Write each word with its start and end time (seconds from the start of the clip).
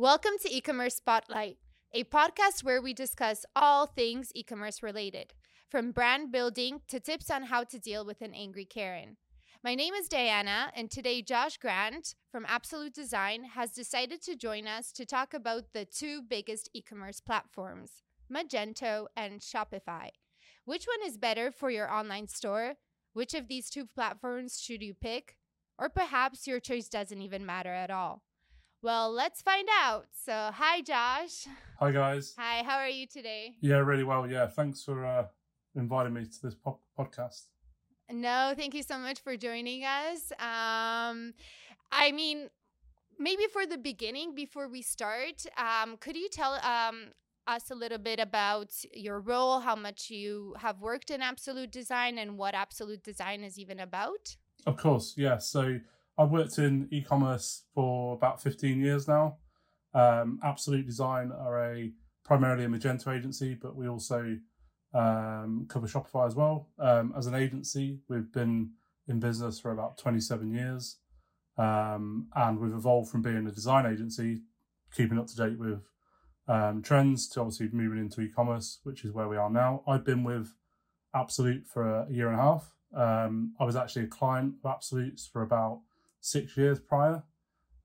Welcome 0.00 0.34
to 0.42 0.56
e-commerce 0.56 0.94
Spotlight, 0.94 1.56
a 1.92 2.04
podcast 2.04 2.62
where 2.62 2.80
we 2.80 2.94
discuss 2.94 3.44
all 3.56 3.88
things 3.88 4.30
e-commerce 4.32 4.80
related, 4.80 5.34
from 5.68 5.90
brand 5.90 6.30
building 6.30 6.82
to 6.86 7.00
tips 7.00 7.32
on 7.32 7.42
how 7.42 7.64
to 7.64 7.80
deal 7.80 8.06
with 8.06 8.20
an 8.20 8.32
angry 8.32 8.64
Karen. 8.64 9.16
My 9.64 9.74
name 9.74 9.94
is 9.94 10.06
Diana, 10.06 10.70
and 10.76 10.88
today 10.88 11.20
Josh 11.20 11.56
Grant 11.56 12.14
from 12.30 12.46
Absolute 12.46 12.94
Design 12.94 13.42
has 13.42 13.72
decided 13.72 14.22
to 14.22 14.36
join 14.36 14.68
us 14.68 14.92
to 14.92 15.04
talk 15.04 15.34
about 15.34 15.72
the 15.74 15.84
two 15.84 16.22
biggest 16.22 16.70
e 16.72 16.80
commerce 16.80 17.20
platforms, 17.20 18.04
Magento 18.32 19.06
and 19.16 19.40
Shopify. 19.40 20.10
Which 20.64 20.86
one 20.86 21.08
is 21.08 21.18
better 21.18 21.50
for 21.50 21.70
your 21.70 21.92
online 21.92 22.28
store? 22.28 22.74
Which 23.14 23.34
of 23.34 23.48
these 23.48 23.68
two 23.68 23.84
platforms 23.84 24.60
should 24.60 24.80
you 24.80 24.94
pick? 24.94 25.34
Or 25.76 25.88
perhaps 25.88 26.46
your 26.46 26.60
choice 26.60 26.88
doesn't 26.88 27.20
even 27.20 27.44
matter 27.44 27.74
at 27.74 27.90
all. 27.90 28.22
Well, 28.80 29.12
let's 29.12 29.42
find 29.42 29.68
out. 29.82 30.06
So, 30.24 30.50
hi, 30.54 30.82
Josh. 30.82 31.48
Hi, 31.80 31.90
guys. 31.90 32.34
Hi, 32.38 32.62
how 32.62 32.76
are 32.76 32.88
you 32.88 33.08
today? 33.08 33.56
Yeah, 33.60 33.78
really 33.78 34.04
well. 34.04 34.30
Yeah, 34.30 34.46
thanks 34.46 34.84
for 34.84 35.04
uh, 35.04 35.26
inviting 35.74 36.14
me 36.14 36.26
to 36.26 36.42
this 36.42 36.54
po- 36.54 36.78
podcast. 36.96 37.46
No, 38.08 38.54
thank 38.56 38.74
you 38.74 38.84
so 38.84 38.96
much 38.98 39.18
for 39.18 39.36
joining 39.36 39.82
us. 39.82 40.30
Um, 40.38 41.34
I 41.90 42.12
mean, 42.14 42.50
maybe 43.18 43.46
for 43.52 43.66
the 43.66 43.78
beginning, 43.78 44.36
before 44.36 44.68
we 44.68 44.82
start, 44.82 45.44
um, 45.56 45.96
could 45.96 46.16
you 46.16 46.28
tell 46.28 46.54
um, 46.64 47.08
us 47.48 47.72
a 47.72 47.74
little 47.74 47.98
bit 47.98 48.20
about 48.20 48.72
your 48.92 49.18
role, 49.18 49.58
how 49.58 49.74
much 49.74 50.08
you 50.08 50.54
have 50.60 50.80
worked 50.80 51.10
in 51.10 51.20
Absolute 51.20 51.72
Design, 51.72 52.16
and 52.16 52.38
what 52.38 52.54
Absolute 52.54 53.02
Design 53.02 53.42
is 53.42 53.58
even 53.58 53.80
about? 53.80 54.36
Of 54.66 54.76
course, 54.76 55.14
yeah. 55.16 55.38
So 55.38 55.80
I've 56.18 56.30
worked 56.30 56.58
in 56.58 56.88
e-commerce 56.90 57.64
for 57.74 58.14
about 58.14 58.42
15 58.42 58.80
years 58.80 59.06
now. 59.06 59.36
Um, 59.94 60.40
Absolute 60.42 60.84
Design 60.84 61.30
are 61.30 61.72
a 61.72 61.92
primarily 62.24 62.64
a 62.64 62.68
Magento 62.68 63.16
agency, 63.16 63.54
but 63.54 63.76
we 63.76 63.88
also 63.88 64.36
um, 64.92 65.66
cover 65.68 65.86
Shopify 65.86 66.26
as 66.26 66.34
well. 66.34 66.70
Um, 66.78 67.14
as 67.16 67.26
an 67.26 67.34
agency, 67.34 68.00
we've 68.08 68.32
been 68.32 68.70
in 69.06 69.20
business 69.20 69.60
for 69.60 69.70
about 69.70 69.96
27 69.96 70.52
years. 70.52 70.98
Um, 71.56 72.28
and 72.34 72.58
we've 72.58 72.74
evolved 72.74 73.10
from 73.10 73.22
being 73.22 73.46
a 73.46 73.52
design 73.52 73.86
agency, 73.86 74.42
keeping 74.92 75.18
up 75.18 75.28
to 75.28 75.36
date 75.36 75.58
with 75.58 75.88
um, 76.48 76.82
trends, 76.82 77.28
to 77.30 77.40
obviously 77.40 77.68
moving 77.72 77.98
into 77.98 78.20
e 78.22 78.28
commerce, 78.28 78.80
which 78.82 79.04
is 79.04 79.12
where 79.12 79.28
we 79.28 79.36
are 79.36 79.50
now. 79.50 79.82
I've 79.86 80.04
been 80.04 80.24
with 80.24 80.54
Absolute 81.14 81.66
for 81.66 82.02
a 82.02 82.06
year 82.10 82.28
and 82.28 82.38
a 82.38 82.42
half. 82.42 82.74
Um, 82.94 83.54
I 83.60 83.64
was 83.64 83.76
actually 83.76 84.04
a 84.04 84.08
client 84.08 84.54
of 84.62 84.70
Absolute's 84.70 85.26
for 85.26 85.42
about 85.42 85.80
six 86.30 86.56
years 86.56 86.80
prior. 86.80 87.22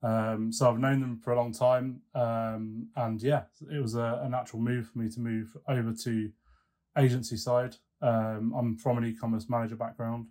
Um, 0.03 0.51
so 0.51 0.69
I've 0.69 0.79
known 0.79 0.99
them 0.99 1.17
for 1.23 1.31
a 1.31 1.37
long 1.37 1.53
time. 1.53 2.01
Um, 2.13 2.89
and 2.95 3.21
yeah, 3.21 3.43
it 3.71 3.81
was 3.81 3.95
a, 3.95 4.21
a, 4.23 4.29
natural 4.29 4.61
move 4.61 4.89
for 4.89 4.99
me 4.99 5.09
to 5.09 5.19
move 5.21 5.55
over 5.69 5.93
to 6.03 6.29
agency 6.97 7.37
side. 7.37 7.77
Um, 8.01 8.53
I'm 8.57 8.77
from 8.77 8.97
an 8.97 9.05
e-commerce 9.05 9.49
manager 9.49 9.77
background, 9.77 10.27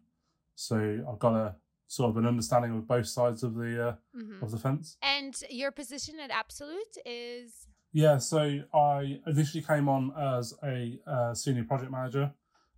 so 0.54 0.76
I've 1.10 1.18
got 1.18 1.34
a 1.34 1.56
sort 1.86 2.10
of 2.10 2.18
an 2.18 2.26
understanding 2.26 2.72
of 2.72 2.86
both 2.86 3.06
sides 3.06 3.42
of 3.42 3.54
the 3.54 3.88
uh, 3.88 3.94
mm-hmm. 4.14 4.44
of 4.44 4.50
the 4.50 4.58
fence. 4.58 4.98
And 5.02 5.34
your 5.48 5.70
position 5.70 6.16
at 6.20 6.30
Absolute 6.30 6.96
is 7.06 7.66
yeah. 7.92 8.18
So 8.18 8.60
I 8.74 9.20
initially 9.26 9.62
came 9.62 9.88
on 9.88 10.12
as 10.18 10.52
a 10.62 10.98
uh, 11.06 11.32
senior 11.32 11.64
project 11.64 11.90
manager, 11.90 12.30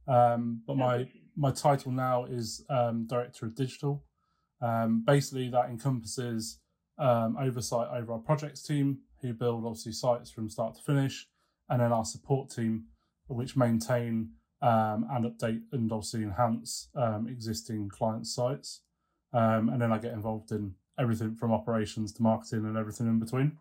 um, 0.06 0.62
but 0.64 0.76
my 0.76 1.08
my 1.36 1.50
title 1.50 1.90
now 1.90 2.24
is 2.24 2.64
um, 2.70 3.06
director 3.08 3.46
of 3.46 3.56
digital. 3.56 4.04
Um, 4.64 5.02
basically, 5.06 5.50
that 5.50 5.68
encompasses 5.68 6.58
um, 6.98 7.36
oversight 7.38 7.88
over 7.92 8.14
our 8.14 8.18
projects 8.18 8.62
team, 8.62 8.98
who 9.20 9.34
build 9.34 9.64
obviously 9.66 9.92
sites 9.92 10.30
from 10.30 10.48
start 10.48 10.74
to 10.76 10.82
finish, 10.82 11.26
and 11.68 11.80
then 11.80 11.92
our 11.92 12.04
support 12.04 12.50
team, 12.50 12.84
which 13.26 13.56
maintain 13.56 14.30
um, 14.62 15.06
and 15.10 15.26
update 15.26 15.60
and 15.72 15.92
obviously 15.92 16.22
enhance 16.22 16.88
um, 16.96 17.28
existing 17.28 17.90
client 17.90 18.26
sites. 18.26 18.80
Um, 19.34 19.68
and 19.68 19.82
then 19.82 19.92
I 19.92 19.98
get 19.98 20.12
involved 20.12 20.50
in 20.52 20.74
everything 20.98 21.34
from 21.34 21.52
operations 21.52 22.12
to 22.14 22.22
marketing 22.22 22.64
and 22.64 22.76
everything 22.76 23.06
in 23.06 23.18
between. 23.18 23.58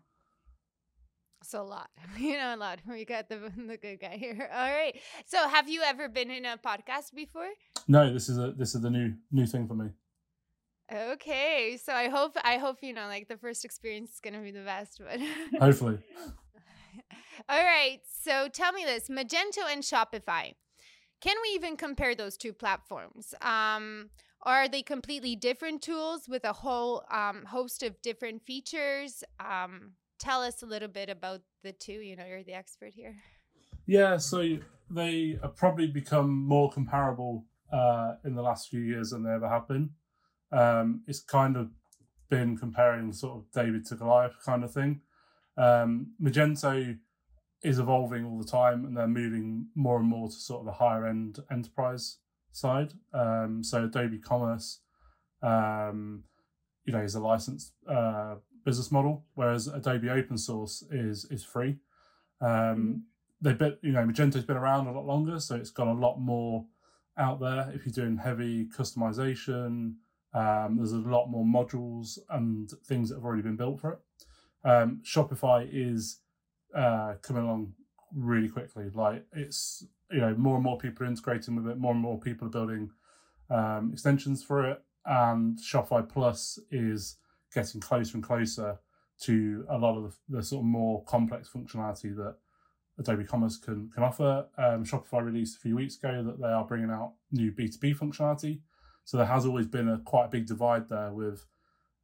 So 1.42 1.60
a 1.60 1.62
lot, 1.62 1.90
you 2.18 2.38
know, 2.38 2.54
a 2.54 2.56
lot. 2.56 2.78
We 2.88 3.04
got 3.04 3.28
the 3.28 3.36
the 3.68 3.76
good 3.76 4.00
guy 4.00 4.16
here. 4.16 4.48
All 4.50 4.72
right. 4.72 4.98
So, 5.26 5.46
have 5.48 5.68
you 5.68 5.82
ever 5.82 6.08
been 6.08 6.30
in 6.30 6.46
a 6.46 6.56
podcast 6.56 7.12
before? 7.14 7.50
No, 7.86 8.10
this 8.10 8.30
is 8.30 8.38
a 8.38 8.52
this 8.52 8.74
is 8.74 8.80
the 8.80 8.90
new 8.90 9.12
new 9.30 9.46
thing 9.46 9.68
for 9.68 9.74
me. 9.74 9.90
Okay, 10.94 11.76
so 11.82 11.92
I 11.92 12.08
hope 12.08 12.36
I 12.44 12.58
hope 12.58 12.78
you 12.82 12.92
know 12.92 13.08
like 13.08 13.26
the 13.28 13.36
first 13.36 13.64
experience 13.64 14.14
is 14.14 14.20
gonna 14.20 14.40
be 14.40 14.52
the 14.52 14.62
best 14.62 15.00
one. 15.00 15.26
Hopefully. 15.60 15.98
All 17.48 17.64
right, 17.64 18.00
so 18.22 18.48
tell 18.48 18.72
me 18.72 18.84
this: 18.84 19.08
Magento 19.08 19.64
and 19.70 19.82
Shopify. 19.82 20.54
Can 21.20 21.36
we 21.42 21.48
even 21.54 21.76
compare 21.76 22.14
those 22.14 22.36
two 22.36 22.52
platforms? 22.52 23.34
Um, 23.40 24.10
are 24.42 24.68
they 24.68 24.82
completely 24.82 25.34
different 25.34 25.82
tools 25.82 26.28
with 26.28 26.44
a 26.44 26.52
whole 26.52 27.02
um, 27.10 27.44
host 27.46 27.82
of 27.82 28.00
different 28.02 28.42
features? 28.42 29.24
Um, 29.40 29.92
tell 30.18 30.42
us 30.42 30.62
a 30.62 30.66
little 30.66 30.88
bit 30.88 31.08
about 31.08 31.40
the 31.64 31.72
two. 31.72 31.92
You 31.92 32.14
know, 32.14 32.24
you're 32.24 32.44
the 32.44 32.52
expert 32.52 32.92
here. 32.94 33.16
Yeah, 33.86 34.18
so 34.18 34.58
they 34.90 35.38
have 35.42 35.56
probably 35.56 35.88
become 35.88 36.30
more 36.30 36.70
comparable 36.70 37.46
uh, 37.72 38.14
in 38.24 38.34
the 38.34 38.42
last 38.42 38.68
few 38.68 38.80
years 38.80 39.10
than 39.10 39.24
they 39.24 39.30
ever 39.30 39.48
have 39.48 39.66
been. 39.66 39.90
Um, 40.52 41.02
it's 41.06 41.20
kind 41.20 41.56
of 41.56 41.70
been 42.28 42.56
comparing 42.56 43.12
sort 43.12 43.36
of 43.36 43.50
David 43.52 43.84
to 43.86 43.96
Goliath 43.96 44.34
kind 44.44 44.64
of 44.64 44.72
thing. 44.72 45.00
Um, 45.56 46.14
Magento 46.20 46.98
is 47.62 47.78
evolving 47.78 48.24
all 48.24 48.38
the 48.38 48.44
time, 48.44 48.84
and 48.84 48.96
they're 48.96 49.06
moving 49.06 49.68
more 49.74 49.98
and 49.98 50.08
more 50.08 50.28
to 50.28 50.34
sort 50.34 50.60
of 50.60 50.66
the 50.66 50.72
higher 50.72 51.06
end 51.06 51.38
enterprise 51.50 52.18
side. 52.52 52.92
Um, 53.12 53.62
so 53.64 53.84
Adobe 53.84 54.18
Commerce, 54.18 54.80
um, 55.42 56.24
you 56.84 56.92
know, 56.92 57.00
is 57.00 57.14
a 57.14 57.20
licensed 57.20 57.72
uh, 57.88 58.36
business 58.64 58.92
model, 58.92 59.24
whereas 59.34 59.66
Adobe 59.66 60.10
Open 60.10 60.38
Source 60.38 60.82
is 60.90 61.24
is 61.30 61.44
free. 61.44 61.78
Um, 62.40 62.48
mm-hmm. 62.50 62.92
they've 63.40 63.58
been, 63.58 63.76
you 63.82 63.92
know, 63.92 64.04
Magento's 64.04 64.44
been 64.44 64.56
around 64.56 64.86
a 64.86 64.92
lot 64.92 65.06
longer, 65.06 65.40
so 65.40 65.56
it's 65.56 65.70
got 65.70 65.86
a 65.86 65.92
lot 65.92 66.18
more 66.18 66.66
out 67.16 67.40
there. 67.40 67.72
If 67.74 67.86
you're 67.86 67.92
doing 68.04 68.18
heavy 68.18 68.66
customization, 68.66 69.94
um, 70.34 70.76
there's 70.76 70.92
a 70.92 70.98
lot 70.98 71.26
more 71.28 71.44
modules 71.44 72.18
and 72.30 72.70
things 72.86 73.08
that 73.08 73.16
have 73.16 73.24
already 73.24 73.42
been 73.42 73.56
built 73.56 73.80
for 73.80 73.92
it. 73.92 73.98
Um, 74.68 75.00
Shopify 75.04 75.68
is 75.70 76.20
uh, 76.74 77.14
coming 77.22 77.44
along 77.44 77.74
really 78.14 78.48
quickly. 78.48 78.90
Like 78.92 79.24
it's 79.32 79.86
you 80.10 80.20
know 80.20 80.34
more 80.36 80.56
and 80.56 80.64
more 80.64 80.78
people 80.78 81.06
are 81.06 81.08
integrating 81.08 81.56
with 81.56 81.68
it. 81.68 81.78
More 81.78 81.92
and 81.92 82.00
more 82.00 82.18
people 82.18 82.48
are 82.48 82.50
building 82.50 82.90
um, 83.50 83.90
extensions 83.92 84.42
for 84.42 84.68
it, 84.68 84.82
and 85.06 85.58
Shopify 85.58 86.08
Plus 86.08 86.58
is 86.70 87.18
getting 87.54 87.80
closer 87.80 88.16
and 88.16 88.24
closer 88.24 88.78
to 89.20 89.64
a 89.70 89.78
lot 89.78 89.96
of 89.96 90.02
the, 90.28 90.38
the 90.38 90.42
sort 90.42 90.62
of 90.62 90.66
more 90.66 91.04
complex 91.04 91.48
functionality 91.48 92.14
that 92.16 92.34
Adobe 92.98 93.24
Commerce 93.24 93.56
can 93.56 93.90
can 93.90 94.02
offer. 94.02 94.46
Um, 94.58 94.84
Shopify 94.84 95.22
released 95.24 95.58
a 95.58 95.60
few 95.60 95.76
weeks 95.76 95.96
ago 95.96 96.22
that 96.24 96.40
they 96.40 96.48
are 96.48 96.64
bringing 96.64 96.90
out 96.90 97.12
new 97.30 97.52
B 97.52 97.68
two 97.68 97.78
B 97.78 97.94
functionality. 97.94 98.60
So 99.04 99.16
there 99.16 99.26
has 99.26 99.46
always 99.46 99.66
been 99.66 99.88
a 99.88 99.98
quite 99.98 100.26
a 100.26 100.28
big 100.28 100.46
divide 100.46 100.88
there 100.88 101.12
with 101.12 101.44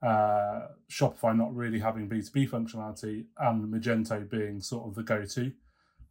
uh, 0.03 0.69
Shopify 0.91 1.37
not 1.37 1.55
really 1.55 1.79
having 1.79 2.09
B2B 2.09 2.49
functionality 2.49 3.27
and 3.39 3.73
Magento 3.73 4.29
being 4.29 4.61
sort 4.61 4.87
of 4.87 4.95
the 4.95 5.03
go-to. 5.03 5.53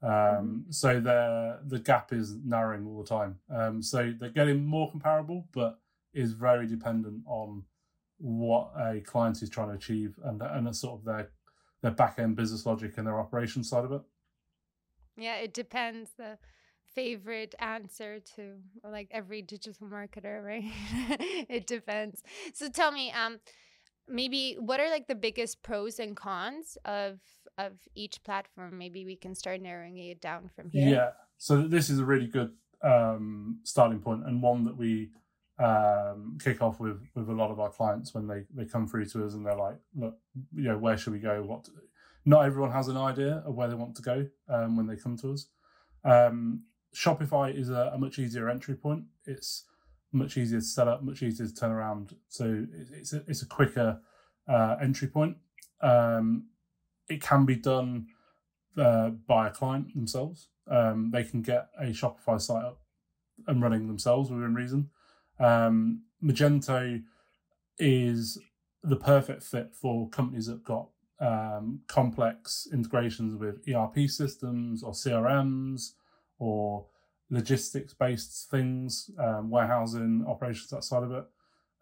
Um, 0.02 0.10
mm-hmm. 0.12 0.72
so 0.72 1.00
the 1.00 1.60
the 1.68 1.80
gap 1.80 2.14
is 2.14 2.36
narrowing 2.46 2.86
all 2.88 3.02
the 3.02 3.08
time. 3.08 3.40
Um, 3.54 3.82
so 3.82 4.14
they're 4.18 4.30
getting 4.30 4.66
more 4.66 4.90
comparable, 4.90 5.48
but 5.52 5.80
is 6.14 6.32
very 6.32 6.68
dependent 6.68 7.24
on 7.26 7.64
what 8.18 8.72
a 8.78 9.02
client 9.02 9.42
is 9.42 9.50
trying 9.50 9.70
to 9.70 9.76
achieve 9.76 10.18
and 10.24 10.42
and 10.42 10.74
sort 10.76 11.00
of 11.00 11.06
their 11.06 11.30
their 11.82 11.92
back 11.92 12.18
end 12.18 12.36
business 12.36 12.66
logic 12.66 12.98
and 12.98 13.08
their 13.08 13.20
operation 13.20 13.64
side 13.64 13.86
of 13.86 13.92
it. 13.92 14.02
Yeah, 15.18 15.36
it 15.36 15.54
depends. 15.54 16.12
The 16.18 16.38
favorite 17.00 17.56
answer 17.60 18.20
to 18.36 18.56
like 18.84 19.08
every 19.12 19.42
digital 19.42 19.88
marketer, 19.88 20.44
right? 20.44 20.64
it 21.50 21.66
depends. 21.66 22.22
So 22.54 22.70
tell 22.70 22.92
me, 22.92 23.12
um, 23.12 23.40
maybe 24.08 24.58
what 24.60 24.80
are 24.82 24.90
like 24.90 25.08
the 25.08 25.16
biggest 25.16 25.64
pros 25.64 26.00
and 26.00 26.16
cons 26.16 26.78
of 26.84 27.20
of 27.58 27.74
each 27.96 28.22
platform? 28.24 28.78
Maybe 28.78 29.06
we 29.06 29.16
can 29.16 29.34
start 29.34 29.62
narrowing 29.62 29.98
it 29.98 30.22
down 30.22 30.50
from 30.54 30.70
here. 30.72 30.90
Yeah. 30.90 31.10
So 31.38 31.68
this 31.76 31.90
is 31.90 32.00
a 32.00 32.06
really 32.06 32.28
good 32.28 32.52
um, 32.84 33.60
starting 33.64 34.00
point 34.00 34.26
and 34.26 34.42
one 34.42 34.66
that 34.66 34.76
we 34.76 35.12
um, 35.58 36.38
kick 36.44 36.62
off 36.62 36.80
with 36.82 37.00
with 37.16 37.30
a 37.30 37.34
lot 37.34 37.50
of 37.50 37.60
our 37.60 37.70
clients 37.70 38.14
when 38.14 38.28
they 38.28 38.44
they 38.54 38.66
come 38.66 38.88
through 38.88 39.06
to 39.06 39.26
us 39.26 39.34
and 39.36 39.46
they're 39.46 39.56
like, 39.56 39.80
look, 39.96 40.18
you 40.54 40.70
know, 40.70 40.78
where 40.78 40.98
should 40.98 41.14
we 41.14 41.20
go? 41.20 41.42
What? 41.44 41.70
Not 42.26 42.46
everyone 42.46 42.72
has 42.72 42.90
an 42.90 42.98
idea 42.98 43.42
of 43.46 43.56
where 43.56 43.70
they 43.70 43.76
want 43.76 43.96
to 43.96 44.02
go 44.02 44.28
um, 44.50 44.76
when 44.76 44.88
they 44.88 44.98
come 44.98 45.16
to 45.18 45.32
us. 45.32 45.48
Um, 46.04 46.64
Shopify 46.96 47.56
is 47.56 47.70
a, 47.70 47.92
a, 47.94 47.98
much 47.98 48.20
easier 48.20 48.50
entry 48.50 48.76
point. 48.76 49.04
It's 49.26 49.66
much 50.12 50.38
easier 50.38 50.60
to 50.60 50.66
set 50.66 50.88
up, 50.88 51.04
much 51.04 51.22
easier 51.22 51.48
to 51.48 51.54
turn 51.54 51.72
around. 51.72 52.16
So 52.28 52.66
it's 52.92 53.14
a, 53.14 53.24
it's 53.28 53.42
a 53.42 53.46
quicker 53.46 54.00
uh, 54.48 54.76
entry 54.82 55.08
point. 55.08 55.38
Um, 55.82 56.48
it 57.08 57.22
can 57.22 57.46
be 57.46 57.56
done 57.56 58.08
uh, 58.78 59.10
by 59.10 59.48
a 59.48 59.52
client 59.52 59.94
themselves. 59.94 60.48
Um, 60.70 61.12
they 61.12 61.24
can 61.24 61.42
get 61.42 61.70
a 61.80 61.88
Shopify 61.88 62.40
site 62.40 62.64
up 62.64 62.82
and 63.48 63.62
running 63.62 63.88
themselves 63.88 64.30
within 64.30 64.56
reason. 64.56 64.90
Um, 65.40 66.04
Magento 66.24 67.04
is 67.78 68.38
the 68.84 68.96
perfect 68.96 69.44
fit 69.44 69.74
for 69.74 70.10
companies 70.10 70.48
that 70.48 70.64
got 70.64 70.90
um, 71.20 71.82
complex 71.88 72.68
integrations 72.72 73.36
with 73.36 73.62
ERP 73.68 74.10
systems 74.10 74.84
or 74.84 74.92
CRMs 74.92 75.94
or 76.40 76.86
logistics 77.30 77.94
based 77.94 78.50
things, 78.50 79.12
um, 79.20 79.50
warehousing 79.50 80.26
operations, 80.28 80.70
that 80.72 80.84
side 80.84 81.04
of 81.04 81.12
it. 81.12 81.26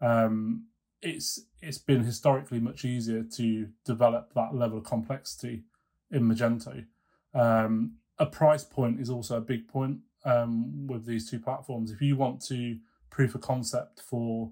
Um, 0.00 0.66
it's 1.00 1.40
it's 1.62 1.78
been 1.78 2.02
historically 2.02 2.60
much 2.60 2.84
easier 2.84 3.22
to 3.22 3.68
develop 3.84 4.34
that 4.34 4.54
level 4.54 4.78
of 4.78 4.84
complexity 4.84 5.62
in 6.10 6.22
Magento. 6.22 6.84
Um, 7.34 7.94
a 8.18 8.26
price 8.26 8.64
point 8.64 9.00
is 9.00 9.10
also 9.10 9.36
a 9.36 9.40
big 9.40 9.68
point 9.68 9.98
um, 10.24 10.86
with 10.86 11.06
these 11.06 11.30
two 11.30 11.38
platforms. 11.38 11.90
If 11.90 12.02
you 12.02 12.16
want 12.16 12.40
to 12.46 12.78
proof 13.10 13.34
of 13.34 13.40
concept 13.40 14.00
for 14.00 14.50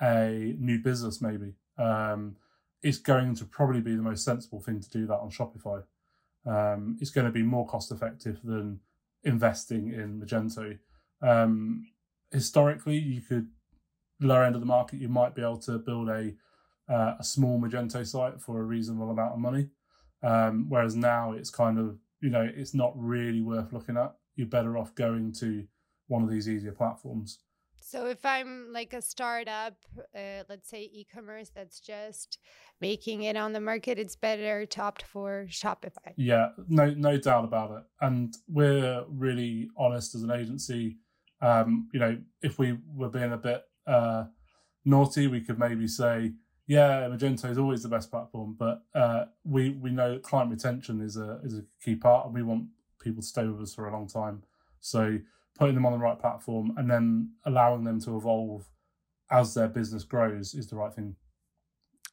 a 0.00 0.54
new 0.58 0.78
business, 0.78 1.20
maybe 1.20 1.54
um, 1.78 2.36
it's 2.82 2.98
going 2.98 3.34
to 3.36 3.44
probably 3.44 3.80
be 3.80 3.96
the 3.96 4.02
most 4.02 4.24
sensible 4.24 4.60
thing 4.60 4.80
to 4.80 4.90
do 4.90 5.06
that 5.06 5.18
on 5.18 5.30
Shopify. 5.30 5.82
Um, 6.46 6.96
it's 7.00 7.10
going 7.10 7.26
to 7.26 7.32
be 7.32 7.42
more 7.42 7.66
cost 7.66 7.90
effective 7.90 8.40
than 8.44 8.80
investing 9.24 9.92
in 9.92 10.20
Magento. 10.20 10.78
Um, 11.22 11.86
historically, 12.30 12.98
you 12.98 13.20
could 13.20 13.48
lower 14.20 14.44
end 14.44 14.54
of 14.54 14.60
the 14.60 14.66
market, 14.66 15.00
you 15.00 15.08
might 15.08 15.34
be 15.34 15.42
able 15.42 15.58
to 15.58 15.78
build 15.78 16.08
a 16.08 16.32
uh, 16.88 17.16
a 17.18 17.24
small 17.24 17.60
Magento 17.60 18.06
site 18.06 18.40
for 18.40 18.60
a 18.60 18.64
reasonable 18.64 19.10
amount 19.10 19.34
of 19.34 19.38
money. 19.38 19.68
Um, 20.22 20.66
whereas 20.68 20.96
now 20.96 21.32
it's 21.32 21.50
kind 21.50 21.78
of 21.78 21.98
you 22.20 22.30
know 22.30 22.48
it's 22.56 22.74
not 22.74 22.92
really 22.96 23.40
worth 23.40 23.72
looking 23.72 23.96
at. 23.96 24.14
You're 24.36 24.46
better 24.46 24.76
off 24.78 24.94
going 24.94 25.32
to 25.40 25.64
one 26.06 26.22
of 26.22 26.30
these 26.30 26.48
easier 26.48 26.72
platforms. 26.72 27.38
So 27.90 28.04
if 28.04 28.26
I'm 28.26 28.68
like 28.70 28.92
a 28.92 29.00
startup, 29.00 29.72
uh, 30.14 30.42
let's 30.50 30.68
say 30.68 30.90
e-commerce 30.92 31.50
that's 31.54 31.80
just 31.80 32.38
making 32.82 33.22
it 33.22 33.34
on 33.34 33.54
the 33.54 33.62
market, 33.62 33.98
it's 33.98 34.14
better 34.14 34.66
to 34.66 34.80
opt 34.82 35.04
for 35.04 35.46
Shopify. 35.48 36.12
Yeah, 36.18 36.50
no, 36.68 36.90
no 36.90 37.16
doubt 37.16 37.44
about 37.44 37.70
it. 37.70 37.84
And 38.02 38.36
we're 38.46 39.06
really 39.08 39.70
honest 39.78 40.14
as 40.14 40.22
an 40.22 40.30
agency. 40.30 40.98
Um, 41.40 41.88
you 41.94 41.98
know, 41.98 42.18
if 42.42 42.58
we 42.58 42.76
were 42.94 43.08
being 43.08 43.32
a 43.32 43.38
bit 43.38 43.62
uh, 43.86 44.24
naughty, 44.84 45.26
we 45.26 45.40
could 45.40 45.58
maybe 45.58 45.88
say, 45.88 46.32
yeah, 46.66 47.08
Magento 47.08 47.50
is 47.50 47.56
always 47.56 47.82
the 47.82 47.88
best 47.88 48.10
platform, 48.10 48.54
but 48.58 48.82
uh, 48.94 49.24
we 49.44 49.70
we 49.70 49.88
know 49.88 50.18
client 50.18 50.50
retention 50.50 51.00
is 51.00 51.16
a 51.16 51.40
is 51.42 51.54
a 51.54 51.62
key 51.82 51.94
part, 51.94 52.26
and 52.26 52.34
we 52.34 52.42
want 52.42 52.66
people 53.02 53.22
to 53.22 53.26
stay 53.26 53.46
with 53.46 53.62
us 53.62 53.72
for 53.72 53.88
a 53.88 53.92
long 53.92 54.06
time. 54.06 54.42
So 54.80 55.18
putting 55.58 55.74
them 55.74 55.86
on 55.86 55.92
the 55.92 55.98
right 55.98 56.18
platform 56.18 56.72
and 56.76 56.90
then 56.90 57.32
allowing 57.44 57.84
them 57.84 58.00
to 58.00 58.16
evolve 58.16 58.68
as 59.30 59.54
their 59.54 59.68
business 59.68 60.04
grows 60.04 60.54
is 60.54 60.68
the 60.68 60.76
right 60.76 60.94
thing. 60.94 61.16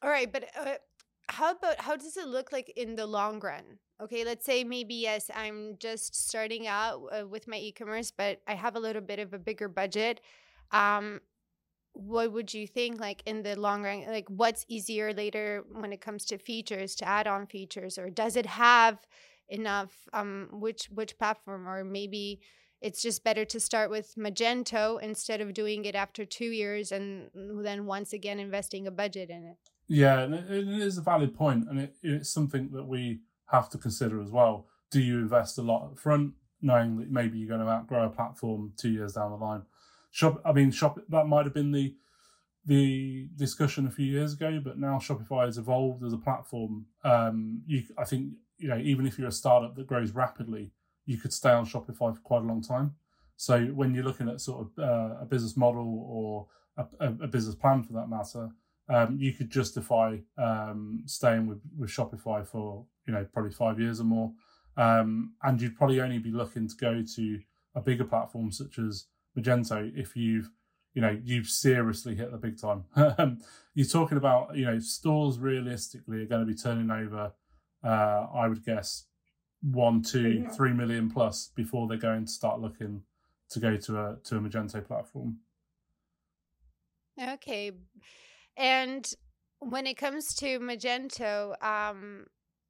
All 0.02 0.10
right, 0.10 0.30
but 0.30 0.44
uh, 0.58 0.74
how 1.28 1.52
about 1.52 1.80
how 1.80 1.96
does 1.96 2.16
it 2.16 2.26
look 2.26 2.52
like 2.52 2.72
in 2.76 2.96
the 2.96 3.06
long 3.06 3.40
run? 3.40 3.78
Okay, 4.02 4.24
let's 4.24 4.44
say 4.44 4.62
maybe 4.64 4.94
yes, 4.94 5.30
I'm 5.34 5.76
just 5.78 6.14
starting 6.28 6.66
out 6.66 7.02
uh, 7.12 7.26
with 7.26 7.48
my 7.48 7.56
e-commerce, 7.56 8.10
but 8.10 8.42
I 8.46 8.54
have 8.54 8.76
a 8.76 8.80
little 8.80 9.00
bit 9.00 9.18
of 9.18 9.32
a 9.32 9.38
bigger 9.38 9.68
budget. 9.68 10.20
Um, 10.70 11.20
what 11.96 12.30
would 12.32 12.52
you 12.52 12.66
think 12.66 13.00
like 13.00 13.22
in 13.24 13.42
the 13.42 13.58
long 13.58 13.82
run 13.82 14.04
like 14.06 14.28
what's 14.28 14.66
easier 14.68 15.14
later 15.14 15.64
when 15.72 15.94
it 15.94 16.00
comes 16.02 16.26
to 16.26 16.36
features 16.36 16.94
to 16.94 17.08
add 17.08 17.26
on 17.26 17.46
features 17.46 17.96
or 17.96 18.10
does 18.10 18.36
it 18.36 18.44
have 18.44 18.98
enough 19.48 20.06
um 20.12 20.48
which 20.52 20.90
which 20.90 21.16
platform 21.16 21.66
or 21.66 21.84
maybe 21.84 22.38
it's 22.80 23.02
just 23.02 23.24
better 23.24 23.44
to 23.44 23.60
start 23.60 23.90
with 23.90 24.14
Magento 24.18 25.00
instead 25.02 25.40
of 25.40 25.54
doing 25.54 25.84
it 25.84 25.94
after 25.94 26.24
two 26.24 26.50
years 26.50 26.92
and 26.92 27.30
then 27.34 27.86
once 27.86 28.12
again 28.12 28.38
investing 28.38 28.86
a 28.86 28.90
budget 28.90 29.30
in 29.30 29.44
it. 29.44 29.56
Yeah, 29.88 30.20
and 30.20 30.34
it 30.34 30.68
is 30.68 30.98
a 30.98 31.02
valid 31.02 31.34
point, 31.34 31.68
and 31.68 31.78
it, 31.80 31.94
it's 32.02 32.28
something 32.28 32.70
that 32.72 32.86
we 32.86 33.20
have 33.46 33.70
to 33.70 33.78
consider 33.78 34.20
as 34.20 34.30
well. 34.30 34.66
Do 34.90 35.00
you 35.00 35.18
invest 35.18 35.58
a 35.58 35.62
lot 35.62 35.84
up 35.84 35.98
front, 35.98 36.32
knowing 36.60 36.96
that 36.98 37.10
maybe 37.10 37.38
you're 37.38 37.48
going 37.48 37.64
to 37.64 37.70
outgrow 37.70 38.06
a 38.06 38.10
platform 38.10 38.72
two 38.76 38.90
years 38.90 39.12
down 39.12 39.30
the 39.30 39.36
line? 39.36 39.62
Shop, 40.10 40.40
I 40.44 40.52
mean, 40.52 40.70
shop 40.70 40.98
that 41.08 41.26
might 41.26 41.44
have 41.44 41.54
been 41.54 41.72
the 41.72 41.94
the 42.64 43.28
discussion 43.36 43.86
a 43.86 43.90
few 43.90 44.06
years 44.06 44.32
ago, 44.32 44.60
but 44.62 44.76
now 44.76 44.98
Shopify 44.98 45.46
has 45.46 45.56
evolved 45.56 46.04
as 46.04 46.12
a 46.12 46.18
platform. 46.18 46.86
Um, 47.04 47.62
you, 47.64 47.84
I 47.96 48.04
think, 48.04 48.32
you 48.58 48.66
know, 48.66 48.78
even 48.78 49.06
if 49.06 49.18
you're 49.18 49.28
a 49.28 49.32
startup 49.32 49.76
that 49.76 49.86
grows 49.86 50.10
rapidly, 50.10 50.72
you 51.06 51.16
could 51.16 51.32
stay 51.32 51.50
on 51.50 51.64
Shopify 51.64 52.14
for 52.14 52.20
quite 52.22 52.42
a 52.42 52.46
long 52.46 52.62
time. 52.62 52.94
So 53.36 53.66
when 53.66 53.94
you're 53.94 54.04
looking 54.04 54.28
at 54.28 54.40
sort 54.40 54.66
of 54.66 54.78
uh, 54.78 55.16
a 55.22 55.24
business 55.24 55.56
model 55.56 56.04
or 56.08 56.46
a, 56.76 57.06
a, 57.06 57.26
business 57.26 57.54
plan 57.54 57.82
for 57.82 57.92
that 57.94 58.08
matter, 58.08 58.50
um, 58.88 59.16
you 59.18 59.32
could 59.32 59.50
justify 59.50 60.18
um, 60.38 61.02
staying 61.06 61.46
with, 61.46 61.60
with 61.78 61.90
Shopify 61.90 62.46
for 62.46 62.84
you 63.06 63.12
know 63.12 63.26
probably 63.32 63.52
five 63.52 63.78
years 63.78 64.00
or 64.00 64.04
more, 64.04 64.32
um, 64.76 65.34
and 65.42 65.60
you'd 65.60 65.76
probably 65.76 66.00
only 66.00 66.18
be 66.18 66.30
looking 66.30 66.68
to 66.68 66.76
go 66.76 67.02
to 67.14 67.40
a 67.74 67.80
bigger 67.80 68.04
platform 68.04 68.50
such 68.50 68.78
as 68.78 69.06
Magento 69.38 69.92
if 69.94 70.16
you've 70.16 70.50
you 70.94 71.02
know 71.02 71.18
you've 71.22 71.48
seriously 71.48 72.14
hit 72.14 72.30
the 72.30 72.38
big 72.38 72.58
time. 72.58 72.84
you're 73.74 73.86
talking 73.86 74.18
about 74.18 74.56
you 74.56 74.64
know 74.64 74.78
stores 74.78 75.38
realistically 75.38 76.22
are 76.22 76.26
going 76.26 76.46
to 76.46 76.50
be 76.50 76.58
turning 76.58 76.90
over, 76.90 77.32
uh, 77.84 78.26
I 78.34 78.48
would 78.48 78.64
guess 78.64 79.04
one, 79.72 80.02
two, 80.02 80.42
yeah. 80.42 80.48
three 80.50 80.72
million 80.72 81.10
plus 81.10 81.50
before 81.54 81.88
they're 81.88 81.96
going 81.96 82.26
to 82.26 82.30
start 82.30 82.60
looking 82.60 83.02
to 83.50 83.60
go 83.60 83.76
to 83.76 83.98
a 83.98 84.16
to 84.24 84.36
a 84.36 84.40
Magento 84.40 84.84
platform. 84.86 85.38
Okay, 87.20 87.72
and 88.56 89.10
when 89.58 89.86
it 89.86 89.96
comes 89.96 90.34
to 90.34 90.60
Magento, 90.60 91.60
um, 91.62 92.26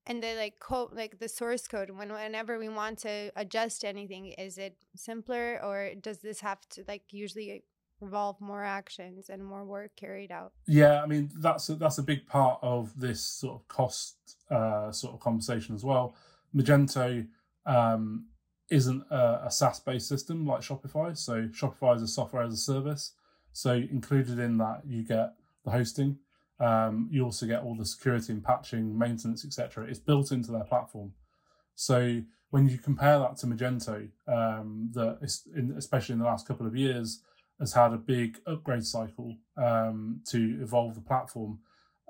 and 0.06 0.22
the 0.22 0.34
like 0.34 0.58
code, 0.60 0.90
like 0.94 1.18
the 1.18 1.28
source 1.28 1.66
code, 1.66 1.90
when 1.90 2.12
whenever 2.12 2.58
we 2.58 2.68
want 2.68 2.98
to 3.00 3.30
adjust 3.36 3.84
anything, 3.84 4.28
is 4.38 4.56
it 4.56 4.76
simpler 4.94 5.60
or 5.62 5.90
does 6.00 6.20
this 6.20 6.40
have 6.40 6.60
to 6.70 6.84
like 6.88 7.02
usually 7.10 7.64
involve 8.00 8.38
more 8.40 8.62
actions 8.62 9.30
and 9.30 9.44
more 9.44 9.64
work 9.64 9.90
carried 9.96 10.30
out? 10.30 10.52
Yeah, 10.66 11.02
I 11.02 11.06
mean 11.06 11.30
that's 11.40 11.68
a, 11.68 11.74
that's 11.74 11.98
a 11.98 12.02
big 12.02 12.26
part 12.26 12.58
of 12.62 12.98
this 12.98 13.20
sort 13.20 13.60
of 13.60 13.68
cost 13.68 14.16
uh, 14.50 14.92
sort 14.92 15.14
of 15.14 15.20
conversation 15.20 15.74
as 15.74 15.84
well 15.84 16.14
Magento 16.56 17.26
um, 17.66 18.26
isn't 18.70 19.02
a, 19.10 19.42
a 19.46 19.50
SaaS 19.50 19.80
based 19.80 20.08
system 20.08 20.46
like 20.46 20.60
Shopify. 20.60 21.16
So 21.16 21.48
Shopify 21.48 21.96
is 21.96 22.02
a 22.02 22.08
software 22.08 22.42
as 22.42 22.52
a 22.52 22.56
service. 22.56 23.12
So 23.52 23.72
included 23.72 24.38
in 24.38 24.58
that, 24.58 24.82
you 24.86 25.02
get 25.02 25.34
the 25.64 25.70
hosting. 25.70 26.18
Um, 26.58 27.08
you 27.10 27.22
also 27.24 27.46
get 27.46 27.62
all 27.62 27.76
the 27.76 27.84
security 27.84 28.32
and 28.32 28.42
patching, 28.42 28.98
maintenance, 28.98 29.44
etc. 29.44 29.84
It's 29.84 29.98
built 29.98 30.32
into 30.32 30.52
their 30.52 30.64
platform. 30.64 31.12
So 31.74 32.22
when 32.50 32.68
you 32.68 32.78
compare 32.78 33.18
that 33.18 33.36
to 33.38 33.46
Magento, 33.46 34.08
um, 34.26 34.90
that 34.94 35.18
especially 35.76 36.14
in 36.14 36.18
the 36.18 36.24
last 36.24 36.48
couple 36.48 36.66
of 36.66 36.76
years 36.76 37.20
has 37.60 37.72
had 37.72 37.92
a 37.92 37.98
big 37.98 38.38
upgrade 38.46 38.84
cycle 38.84 39.36
um, 39.56 40.20
to 40.26 40.58
evolve 40.62 40.94
the 40.94 41.00
platform, 41.00 41.58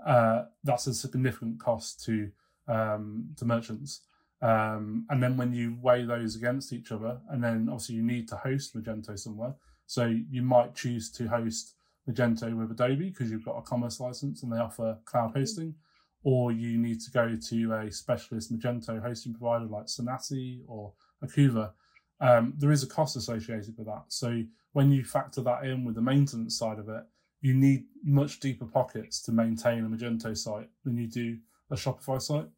uh, 0.05 0.45
that's 0.63 0.87
a 0.87 0.95
significant 0.95 1.59
cost 1.59 2.05
to 2.05 2.31
um, 2.69 3.31
to 3.37 3.45
merchants. 3.45 4.03
Um, 4.43 5.07
and 5.09 5.23
then 5.23 5.37
when 5.37 5.53
you 5.53 5.77
weigh 5.81 6.05
those 6.05 6.37
against 6.37 6.73
each 6.73 6.93
other, 6.93 7.19
and 7.31 7.43
then 7.43 7.69
obviously 7.71 7.97
you 7.97 8.03
need 8.03 8.29
to 8.29 8.37
host 8.37 8.77
Magento 8.77 9.19
somewhere. 9.19 9.55
So 9.87 10.15
you 10.31 10.43
might 10.43 10.75
choose 10.75 11.11
to 11.13 11.29
host 11.29 11.75
Magento 12.09 12.55
with 12.57 12.71
Adobe 12.71 13.11
because 13.11 13.31
you've 13.31 13.45
got 13.45 13.57
a 13.57 13.63
commerce 13.63 14.01
license 14.01 14.43
and 14.43 14.53
they 14.53 14.59
offer 14.59 14.99
cloud 15.05 15.31
mm-hmm. 15.31 15.39
hosting, 15.39 15.75
or 16.23 16.53
you 16.53 16.79
need 16.79 17.01
to 17.01 17.11
go 17.11 17.37
to 17.49 17.73
a 17.73 17.91
specialist 17.91 18.53
Magento 18.53 19.01
hosting 19.03 19.35
provider 19.35 19.67
like 19.67 19.87
Sonassi 19.87 20.63
or 20.67 20.93
Akuva. 21.25 21.73
Um, 22.21 22.55
there 22.57 22.73
is 22.73 22.83
a 22.83 22.87
cost 22.87 23.17
associated 23.17 23.77
with 23.77 23.87
that. 23.87 24.05
So 24.09 24.43
when 24.73 24.91
you 24.91 25.05
factor 25.05 25.41
that 25.43 25.65
in 25.65 25.85
with 25.85 25.95
the 25.95 26.03
maintenance 26.03 26.59
side 26.59 26.79
of 26.79 26.89
it, 26.89 27.05
you 27.41 27.55
need 27.55 27.85
much 28.03 28.41
deeper 28.41 28.65
pockets 28.65 29.23
to 29.23 29.33
maintain 29.33 29.85
a 29.85 29.89
Magento 29.89 30.37
site 30.37 30.69
than 30.85 30.97
you 30.97 31.07
do 31.07 31.39
a 31.71 31.75
Shopify 31.75 32.21
site. 32.21 32.49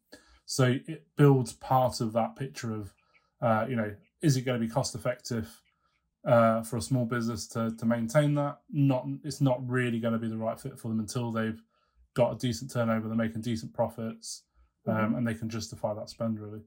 So 0.49 0.79
it 0.87 1.05
builds 1.15 1.53
part 1.53 2.01
of 2.01 2.11
that 2.13 2.35
picture 2.35 2.73
of, 2.73 2.91
uh, 3.39 3.67
you 3.69 3.75
know, 3.75 3.93
is 4.23 4.35
it 4.35 4.41
going 4.41 4.59
to 4.59 4.65
be 4.65 4.71
cost 4.71 4.95
effective 4.95 5.47
uh, 6.25 6.63
for 6.63 6.77
a 6.77 6.81
small 6.81 7.05
business 7.05 7.47
to 7.49 7.69
to 7.77 7.85
maintain 7.85 8.33
that? 8.33 8.57
Not, 8.71 9.05
it's 9.23 9.41
not 9.41 9.61
really 9.69 9.99
going 9.99 10.13
to 10.13 10.17
be 10.17 10.27
the 10.27 10.39
right 10.39 10.59
fit 10.59 10.79
for 10.79 10.87
them 10.87 10.99
until 10.99 11.31
they've 11.31 11.61
got 12.15 12.31
a 12.31 12.35
decent 12.35 12.71
turnover, 12.71 13.07
they're 13.07 13.15
making 13.15 13.41
decent 13.41 13.75
profits, 13.75 14.41
um, 14.87 14.95
mm-hmm. 14.95 15.15
and 15.17 15.27
they 15.27 15.35
can 15.35 15.49
justify 15.49 15.93
that 15.93 16.09
spend 16.09 16.39
really. 16.39 16.61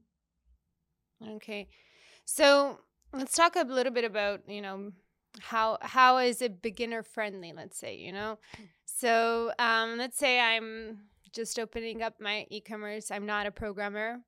Okay, 1.35 1.67
so 2.23 2.79
let's 3.11 3.35
talk 3.35 3.57
a 3.57 3.63
little 3.63 3.91
bit 3.91 4.05
about 4.05 4.47
you 4.47 4.61
know 4.61 4.93
how 5.41 5.77
how 5.81 6.19
is 6.19 6.41
it 6.41 6.61
beginner 6.61 7.03
friendly 7.03 7.51
let's 7.53 7.77
say 7.77 7.95
you 7.95 8.11
know 8.11 8.37
so 8.85 9.51
um 9.57 9.97
let's 9.97 10.17
say 10.17 10.39
i'm 10.39 10.99
just 11.33 11.59
opening 11.59 12.01
up 12.01 12.15
my 12.19 12.45
e-commerce. 12.49 13.11
I'm 13.11 13.25
not 13.25 13.45
a 13.45 13.51
programmer. 13.51 14.19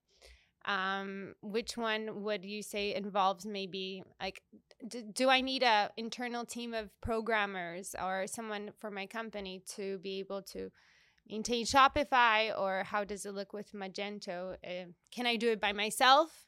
Um, 0.65 1.35
which 1.41 1.77
one 1.77 2.23
would 2.23 2.43
you 2.43 2.63
say 2.63 2.95
involves 2.95 3.45
maybe 3.45 4.01
like 4.19 4.41
d- 4.87 5.03
do 5.13 5.29
I 5.29 5.41
need 5.41 5.61
a 5.61 5.91
internal 5.95 6.43
team 6.43 6.73
of 6.73 6.89
programmers 7.01 7.95
or 8.01 8.25
someone 8.25 8.71
for 8.79 8.89
my 8.89 9.05
company 9.05 9.61
to 9.75 9.99
be 9.99 10.17
able 10.17 10.41
to 10.53 10.71
maintain 11.29 11.65
Shopify 11.65 12.57
or 12.57 12.83
how 12.83 13.03
does 13.03 13.27
it 13.27 13.35
look 13.35 13.53
with 13.53 13.73
Magento? 13.73 14.55
Uh, 14.65 14.87
can 15.11 15.27
I 15.27 15.35
do 15.35 15.51
it 15.51 15.61
by 15.61 15.71
myself? 15.71 16.47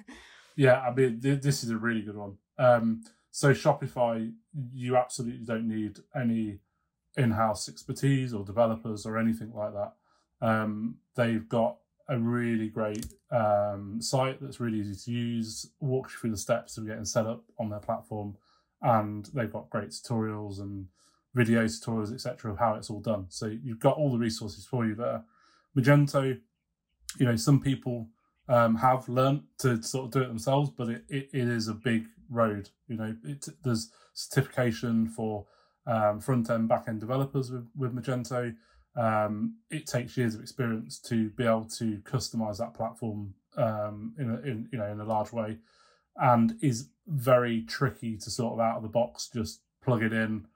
yeah, 0.56 0.80
I 0.80 0.94
mean, 0.94 1.20
th- 1.20 1.42
this 1.42 1.62
is 1.62 1.70
a 1.70 1.76
really 1.76 2.02
good 2.02 2.16
one. 2.16 2.38
Um, 2.58 3.02
so 3.30 3.52
Shopify, 3.52 4.32
you 4.72 4.96
absolutely 4.96 5.44
don't 5.44 5.68
need 5.68 5.98
any 6.14 6.60
in-house 7.16 7.68
expertise 7.68 8.32
or 8.32 8.44
developers 8.44 9.04
or 9.04 9.18
anything 9.18 9.52
like 9.52 9.72
that. 9.72 9.92
Um, 10.40 10.96
they've 11.16 11.48
got 11.48 11.78
a 12.08 12.18
really 12.18 12.68
great 12.68 13.06
um, 13.30 14.00
site 14.00 14.40
that's 14.40 14.60
really 14.60 14.78
easy 14.78 14.94
to 15.04 15.10
use, 15.10 15.70
walks 15.80 16.12
you 16.12 16.18
through 16.18 16.30
the 16.30 16.36
steps 16.36 16.78
of 16.78 16.86
getting 16.86 17.04
set 17.04 17.26
up 17.26 17.44
on 17.58 17.68
their 17.68 17.80
platform, 17.80 18.36
and 18.82 19.26
they've 19.34 19.52
got 19.52 19.70
great 19.70 19.90
tutorials 19.90 20.60
and 20.60 20.86
video 21.34 21.64
tutorials, 21.64 22.12
etc., 22.12 22.52
of 22.52 22.58
how 22.58 22.74
it's 22.74 22.90
all 22.90 23.00
done. 23.00 23.26
So 23.28 23.46
you've 23.46 23.80
got 23.80 23.96
all 23.96 24.10
the 24.10 24.18
resources 24.18 24.64
for 24.64 24.86
you 24.86 24.94
there. 24.94 25.22
Magento, 25.76 26.40
you 27.18 27.26
know, 27.26 27.36
some 27.36 27.60
people 27.60 28.08
um, 28.48 28.76
have 28.76 29.08
learned 29.08 29.42
to 29.58 29.82
sort 29.82 30.06
of 30.06 30.10
do 30.10 30.22
it 30.22 30.28
themselves, 30.28 30.70
but 30.70 30.88
it, 30.88 31.04
it, 31.08 31.28
it 31.32 31.48
is 31.48 31.68
a 31.68 31.74
big 31.74 32.06
road. 32.30 32.70
You 32.88 32.96
know, 32.96 33.16
it, 33.24 33.46
there's 33.62 33.90
certification 34.14 35.06
for 35.08 35.46
um, 35.86 36.20
front 36.20 36.50
end, 36.50 36.68
back 36.68 36.84
end 36.88 37.00
developers 37.00 37.50
with, 37.50 37.68
with 37.76 37.94
Magento. 37.94 38.54
Um, 38.96 39.56
it 39.70 39.86
takes 39.86 40.16
years 40.16 40.34
of 40.34 40.40
experience 40.40 40.98
to 41.00 41.30
be 41.30 41.44
able 41.44 41.68
to 41.78 41.98
customize 41.98 42.58
that 42.58 42.74
platform 42.74 43.34
um, 43.56 44.14
in, 44.18 44.30
a, 44.30 44.38
in 44.40 44.68
you 44.72 44.78
know 44.78 44.90
in 44.90 45.00
a 45.00 45.04
large 45.04 45.32
way, 45.32 45.58
and 46.16 46.54
is 46.60 46.88
very 47.06 47.62
tricky 47.62 48.16
to 48.16 48.30
sort 48.30 48.54
of 48.54 48.60
out 48.60 48.76
of 48.76 48.82
the 48.82 48.88
box 48.88 49.30
just 49.32 49.60
plug 49.82 50.02
it 50.02 50.12
in, 50.12 50.46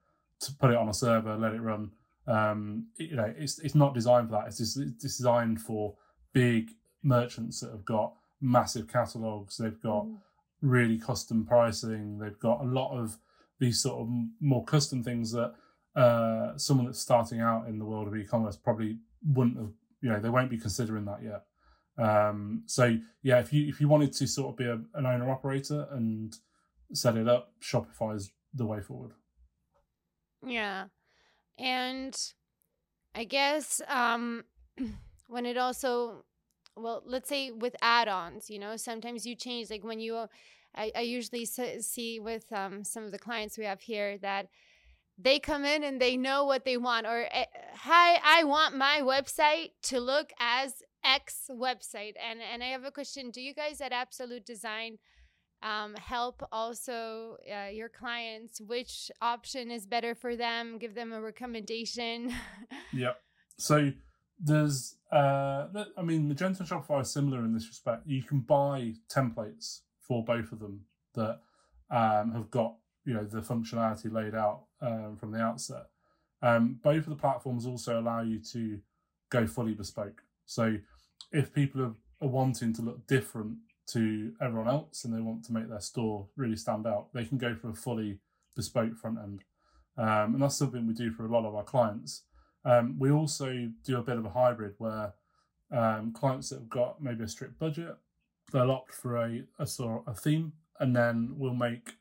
to 0.40 0.52
put 0.54 0.70
it 0.70 0.76
on 0.76 0.88
a 0.88 0.94
server, 0.94 1.36
let 1.36 1.54
it 1.54 1.60
run. 1.60 1.90
Um, 2.26 2.86
you 2.96 3.16
know, 3.16 3.32
it's 3.36 3.58
it's 3.60 3.74
not 3.74 3.94
designed 3.94 4.28
for 4.28 4.36
that. 4.36 4.48
It's 4.48 4.58
just 4.58 4.76
it's 4.78 5.16
designed 5.16 5.60
for 5.60 5.94
big 6.32 6.70
merchants 7.02 7.60
that 7.60 7.70
have 7.70 7.84
got 7.84 8.14
massive 8.40 8.88
catalogs. 8.88 9.56
They've 9.56 9.82
got 9.82 10.04
mm. 10.04 10.16
really 10.60 10.98
custom 10.98 11.44
pricing. 11.44 12.18
They've 12.18 12.38
got 12.38 12.60
a 12.60 12.64
lot 12.64 12.96
of 12.96 13.18
these 13.58 13.80
sort 13.80 14.00
of 14.00 14.08
more 14.40 14.64
custom 14.64 15.02
things 15.02 15.32
that 15.32 15.54
uh, 15.94 16.56
someone 16.56 16.86
that's 16.86 17.00
starting 17.00 17.40
out 17.40 17.66
in 17.68 17.78
the 17.78 17.84
world 17.84 18.08
of 18.08 18.16
e-commerce 18.16 18.56
probably 18.56 18.98
wouldn't 19.24 19.56
have. 19.56 19.72
You 20.00 20.10
know, 20.10 20.18
they 20.18 20.30
won't 20.30 20.50
be 20.50 20.58
considering 20.58 21.04
that 21.04 21.22
yet. 21.22 21.44
Um, 21.98 22.62
so 22.66 22.96
yeah, 23.22 23.38
if 23.38 23.52
you 23.52 23.68
if 23.68 23.80
you 23.80 23.88
wanted 23.88 24.12
to 24.14 24.26
sort 24.26 24.50
of 24.50 24.56
be 24.56 24.64
a, 24.64 24.80
an 24.94 25.06
owner 25.06 25.30
operator 25.30 25.86
and 25.92 26.34
set 26.92 27.16
it 27.16 27.28
up, 27.28 27.52
Shopify 27.60 28.16
is 28.16 28.32
the 28.54 28.66
way 28.66 28.80
forward. 28.80 29.12
Yeah. 30.44 30.86
And 31.58 32.16
I 33.14 33.24
guess 33.24 33.80
um 33.88 34.44
when 35.28 35.46
it 35.46 35.56
also 35.56 36.24
well, 36.74 37.02
let's 37.04 37.28
say 37.28 37.50
with 37.50 37.76
add-ons, 37.82 38.48
you 38.48 38.58
know, 38.58 38.76
sometimes 38.76 39.26
you 39.26 39.36
change 39.36 39.70
like 39.70 39.84
when 39.84 40.00
you 40.00 40.26
I, 40.74 40.90
I 40.96 41.00
usually 41.00 41.44
see 41.44 42.18
with 42.18 42.50
um, 42.50 42.82
some 42.82 43.04
of 43.04 43.12
the 43.12 43.18
clients 43.18 43.58
we 43.58 43.64
have 43.64 43.82
here 43.82 44.16
that 44.18 44.48
they 45.22 45.38
come 45.38 45.64
in 45.64 45.84
and 45.84 46.00
they 46.00 46.16
know 46.16 46.44
what 46.44 46.64
they 46.64 46.76
want 46.76 47.06
or 47.06 47.26
eh, 47.30 47.44
hi 47.74 48.18
i 48.24 48.44
want 48.44 48.76
my 48.76 49.00
website 49.02 49.70
to 49.82 50.00
look 50.00 50.32
as 50.38 50.82
x 51.04 51.50
website. 51.50 52.14
And 52.28 52.40
and 52.40 52.62
i 52.62 52.66
have 52.66 52.84
a 52.84 52.90
question 52.90 53.30
do 53.30 53.40
you 53.40 53.54
guys 53.54 53.80
at 53.80 53.92
absolute 53.92 54.44
design 54.44 54.98
um, 55.64 55.94
help 55.94 56.42
also 56.50 57.36
uh, 57.48 57.68
your 57.68 57.88
clients? 57.88 58.60
Which 58.60 59.12
option 59.20 59.70
is 59.70 59.86
better 59.86 60.12
for 60.12 60.34
them? 60.34 60.76
Give 60.78 60.92
them 60.96 61.12
a 61.12 61.20
recommendation? 61.20 62.34
Yeah 62.92 63.12
so 63.58 63.92
there's 64.40 64.96
uh 65.12 65.66
i 65.96 66.02
mean 66.02 66.28
magento 66.28 66.60
and 66.60 66.68
shopify 66.68 66.90
are 66.90 67.04
similar 67.04 67.44
in 67.44 67.52
this 67.52 67.68
respect. 67.68 68.02
You 68.06 68.22
can 68.22 68.40
buy 68.40 68.94
templates 69.08 69.80
for 70.00 70.24
both 70.24 70.50
of 70.52 70.58
them 70.58 70.80
that 71.14 71.40
um, 71.90 72.32
have 72.32 72.50
got 72.50 72.76
you 73.04 73.14
know 73.14 73.24
the 73.24 73.40
functionality 73.40 74.12
laid 74.12 74.34
out 74.34 74.64
um, 74.82 75.16
from 75.18 75.32
the 75.32 75.40
outset 75.40 75.86
um, 76.42 76.78
both 76.82 77.04
of 77.04 77.10
the 77.10 77.16
platforms 77.16 77.66
also 77.66 77.98
allow 77.98 78.20
you 78.20 78.38
to 78.38 78.78
go 79.30 79.46
fully 79.46 79.72
bespoke 79.72 80.22
so 80.44 80.76
if 81.32 81.52
people 81.54 81.82
are, 81.82 81.94
are 82.20 82.28
wanting 82.28 82.72
to 82.74 82.82
look 82.82 83.06
different 83.06 83.56
to 83.88 84.32
everyone 84.40 84.68
else 84.68 85.04
and 85.04 85.14
they 85.14 85.20
want 85.20 85.44
to 85.44 85.52
make 85.52 85.68
their 85.68 85.80
store 85.80 86.26
really 86.36 86.56
stand 86.56 86.86
out, 86.86 87.12
they 87.12 87.24
can 87.24 87.38
go 87.38 87.54
for 87.54 87.70
a 87.70 87.74
fully 87.74 88.18
bespoke 88.54 88.96
front 88.96 89.18
end. 89.18 89.44
Um, 89.98 90.34
and 90.34 90.42
that's 90.42 90.56
something 90.56 90.86
we 90.86 90.94
do 90.94 91.10
for 91.12 91.26
a 91.26 91.32
lot 91.32 91.44
of 91.44 91.54
our 91.54 91.64
clients. 91.64 92.22
Um, 92.64 92.96
we 92.98 93.10
also 93.10 93.70
do 93.84 93.98
a 93.98 94.02
bit 94.02 94.16
of 94.16 94.24
a 94.24 94.30
hybrid 94.30 94.74
where 94.78 95.14
um, 95.72 96.12
clients 96.12 96.50
that 96.50 96.60
have 96.60 96.68
got 96.68 97.02
maybe 97.02 97.24
a 97.24 97.28
strict 97.28 97.58
budget, 97.58 97.96
they'll 98.52 98.70
opt 98.70 98.94
for 98.94 99.16
a, 99.16 99.42
a 99.58 99.66
sort 99.66 100.02
of 100.06 100.14
a 100.14 100.18
theme, 100.18 100.52
and 100.80 100.94
then 100.94 101.34
we'll 101.36 101.54
make 101.54 101.94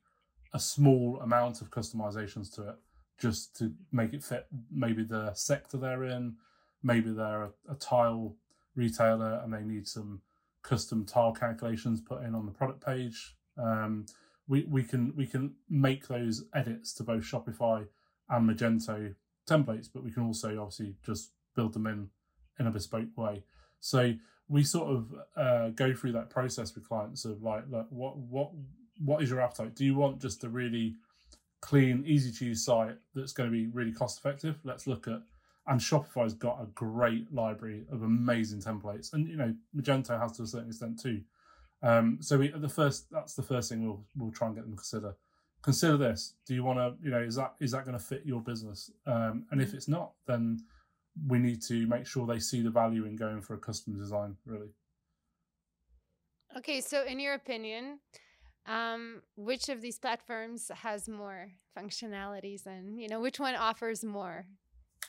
a 0.53 0.59
small 0.59 1.19
amount 1.21 1.61
of 1.61 1.69
customizations 1.69 2.53
to 2.55 2.69
it 2.69 2.75
just 3.19 3.55
to 3.55 3.71
make 3.91 4.13
it 4.13 4.23
fit 4.23 4.47
maybe 4.71 5.03
the 5.03 5.31
sector 5.33 5.77
they're 5.77 6.03
in, 6.05 6.35
maybe 6.81 7.11
they're 7.11 7.43
a, 7.43 7.51
a 7.69 7.75
tile 7.75 8.35
retailer 8.75 9.39
and 9.43 9.53
they 9.53 9.61
need 9.61 9.87
some 9.87 10.21
custom 10.63 11.05
tile 11.05 11.31
calculations 11.31 12.01
put 12.01 12.23
in 12.23 12.33
on 12.33 12.45
the 12.45 12.51
product 12.51 12.83
page. 12.83 13.35
Um, 13.57 14.05
we, 14.47 14.63
we 14.63 14.83
can 14.83 15.13
we 15.15 15.27
can 15.27 15.53
make 15.69 16.07
those 16.07 16.45
edits 16.53 16.93
to 16.95 17.03
both 17.03 17.23
Shopify 17.23 17.85
and 18.29 18.49
Magento 18.49 19.15
templates, 19.47 19.87
but 19.93 20.03
we 20.03 20.11
can 20.11 20.23
also 20.23 20.59
obviously 20.59 20.95
just 21.05 21.31
build 21.55 21.73
them 21.73 21.87
in 21.87 22.09
in 22.59 22.67
a 22.67 22.71
bespoke 22.71 23.15
way. 23.15 23.43
So 23.79 24.13
we 24.47 24.63
sort 24.63 24.89
of 24.89 25.13
uh, 25.35 25.69
go 25.69 25.93
through 25.93 26.11
that 26.13 26.29
process 26.29 26.75
with 26.75 26.87
clients 26.87 27.23
of 27.23 27.41
like, 27.41 27.63
look, 27.69 27.87
what 27.89 28.17
what 28.17 28.51
what 29.03 29.23
is 29.23 29.29
your 29.29 29.41
appetite? 29.41 29.75
Do 29.75 29.85
you 29.85 29.95
want 29.95 30.21
just 30.21 30.43
a 30.43 30.49
really 30.49 30.95
clean, 31.61 32.03
easy 32.05 32.31
to 32.31 32.45
use 32.45 32.65
site 32.65 32.95
that's 33.13 33.33
going 33.33 33.49
to 33.49 33.53
be 33.53 33.67
really 33.67 33.91
cost 33.91 34.19
effective? 34.19 34.59
Let's 34.63 34.87
look 34.87 35.07
at 35.07 35.21
and 35.67 35.79
Shopify's 35.79 36.33
got 36.33 36.61
a 36.61 36.65
great 36.67 37.31
library 37.33 37.85
of 37.91 38.03
amazing 38.03 38.61
templates, 38.61 39.13
and 39.13 39.27
you 39.27 39.37
know 39.37 39.53
Magento 39.75 40.19
has 40.19 40.33
to 40.33 40.43
a 40.43 40.47
certain 40.47 40.69
extent 40.69 40.99
too. 40.99 41.21
Um, 41.83 42.17
so 42.19 42.37
we, 42.37 42.49
the 42.49 42.69
first 42.69 43.09
that's 43.11 43.35
the 43.35 43.43
first 43.43 43.69
thing 43.69 43.85
we'll 43.85 44.03
we'll 44.17 44.31
try 44.31 44.47
and 44.47 44.55
get 44.55 44.63
them 44.63 44.71
to 44.71 44.77
consider. 44.77 45.15
Consider 45.61 45.97
this: 45.97 46.33
Do 46.47 46.55
you 46.55 46.63
want 46.63 46.79
to, 46.79 46.95
you 47.03 47.11
know, 47.11 47.21
is 47.21 47.35
that 47.35 47.53
is 47.59 47.71
that 47.71 47.85
going 47.85 47.97
to 47.97 48.03
fit 48.03 48.23
your 48.25 48.41
business? 48.41 48.89
Um, 49.05 49.45
and 49.51 49.61
if 49.61 49.73
it's 49.73 49.87
not, 49.87 50.13
then 50.25 50.63
we 51.27 51.37
need 51.37 51.61
to 51.63 51.85
make 51.87 52.07
sure 52.07 52.25
they 52.25 52.39
see 52.39 52.61
the 52.61 52.69
value 52.69 53.05
in 53.05 53.15
going 53.15 53.41
for 53.41 53.53
a 53.53 53.59
custom 53.59 53.97
design. 53.97 54.37
Really. 54.45 54.69
Okay, 56.57 56.81
so 56.81 57.05
in 57.05 57.19
your 57.19 57.35
opinion, 57.35 57.99
um, 58.65 59.21
which 59.35 59.69
of 59.69 59.81
these 59.81 59.97
platforms 59.97 60.71
has 60.73 61.07
more 61.07 61.51
functionalities, 61.77 62.65
and 62.65 62.99
you 62.99 63.07
know 63.07 63.19
which 63.19 63.39
one 63.39 63.55
offers 63.55 64.03
more? 64.03 64.45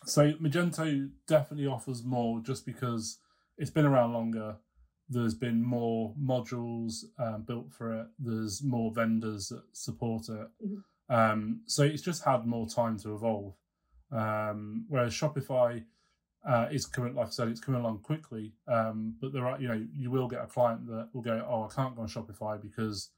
So 0.04 0.32
Magento 0.34 1.10
definitely 1.26 1.66
offers 1.66 2.02
more 2.02 2.40
just 2.40 2.66
because 2.66 3.18
it's 3.58 3.70
been 3.70 3.86
around 3.86 4.12
longer. 4.12 4.56
There's 5.08 5.34
been 5.34 5.62
more 5.62 6.14
modules 6.20 7.04
um, 7.18 7.42
built 7.42 7.72
for 7.72 8.00
it. 8.00 8.06
There's 8.18 8.62
more 8.62 8.90
vendors 8.92 9.48
that 9.48 9.62
support 9.72 10.28
it. 10.28 10.48
Mm-hmm. 10.64 11.14
Um, 11.14 11.60
so 11.66 11.82
it's 11.82 12.02
just 12.02 12.24
had 12.24 12.46
more 12.46 12.66
time 12.66 12.98
to 13.00 13.14
evolve. 13.14 13.54
Um, 14.10 14.86
whereas 14.88 15.12
Shopify 15.12 15.84
uh, 16.48 16.68
is 16.70 16.86
coming, 16.86 17.14
like 17.14 17.28
I 17.28 17.30
said, 17.30 17.48
it's 17.48 17.60
coming 17.60 17.80
along 17.80 18.00
quickly. 18.00 18.54
Um, 18.66 19.16
but 19.20 19.32
there 19.32 19.46
are, 19.46 19.60
you 19.60 19.68
know, 19.68 19.86
you 19.94 20.10
will 20.10 20.28
get 20.28 20.42
a 20.42 20.46
client 20.46 20.86
that 20.86 21.08
will 21.12 21.22
go, 21.22 21.44
"Oh, 21.48 21.68
I 21.70 21.74
can't 21.74 21.94
go 21.94 22.02
on 22.02 22.08
Shopify 22.08 22.60
because 22.60 23.10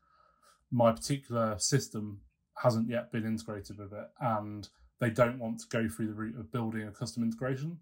my 0.70 0.92
particular 0.92 1.58
system 1.58 2.20
hasn't 2.62 2.88
yet 2.88 3.12
been 3.12 3.26
integrated 3.26 3.78
with 3.78 3.92
it," 3.92 4.08
and 4.20 4.68
they 5.00 5.10
don't 5.10 5.38
want 5.38 5.60
to 5.60 5.66
go 5.68 5.88
through 5.88 6.06
the 6.06 6.14
route 6.14 6.38
of 6.38 6.52
building 6.52 6.86
a 6.86 6.90
custom 6.90 7.22
integration. 7.22 7.78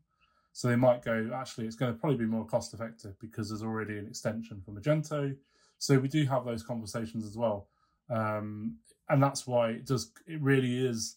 So 0.53 0.69
they 0.69 0.77
might 0.77 1.03
go, 1.03 1.31
actually, 1.35 1.67
it's 1.67 1.77
going 1.77 1.93
to 1.93 1.99
probably 1.99 2.19
be 2.19 2.27
more 2.27 2.45
cost 2.45 2.75
effective 2.75 3.19
because 3.21 3.49
there's 3.49 3.63
already 3.63 3.99
an 3.99 4.07
extension 4.07 4.61
for 4.65 4.73
Magento. 4.73 5.35
So 5.79 5.99
we 5.99 6.09
do 6.09 6.27
have 6.27 6.45
those 6.45 6.63
conversations 6.63 7.25
as 7.25 7.37
well. 7.37 7.69
Um, 8.11 8.77
and 9.09 9.23
that's 9.23 9.47
why 9.47 9.71
it 9.71 9.87
does, 9.87 10.13
it 10.27 10.41
really 10.41 10.87
is 10.87 11.17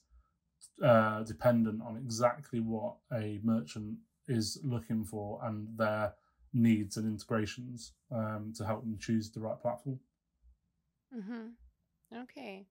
uh, 0.84 1.24
dependent 1.24 1.82
on 1.82 1.98
exactly 1.98 2.62
what 2.62 2.96
a 3.14 3.40
merchant 3.44 3.98
is 4.28 4.60
looking 4.64 5.04
for 5.04 5.40
and 5.44 5.68
their 5.78 6.14
needs 6.54 6.98
and 6.98 7.06
integrations 7.06 7.92
um, 8.12 8.54
to 8.56 8.66
help 8.66 8.82
them 8.82 8.98
choose 9.00 9.30
the 9.30 9.40
right 9.40 9.60
platform. 9.60 10.00
Mm-hmm. 11.14 12.22
Okay. 12.24 12.68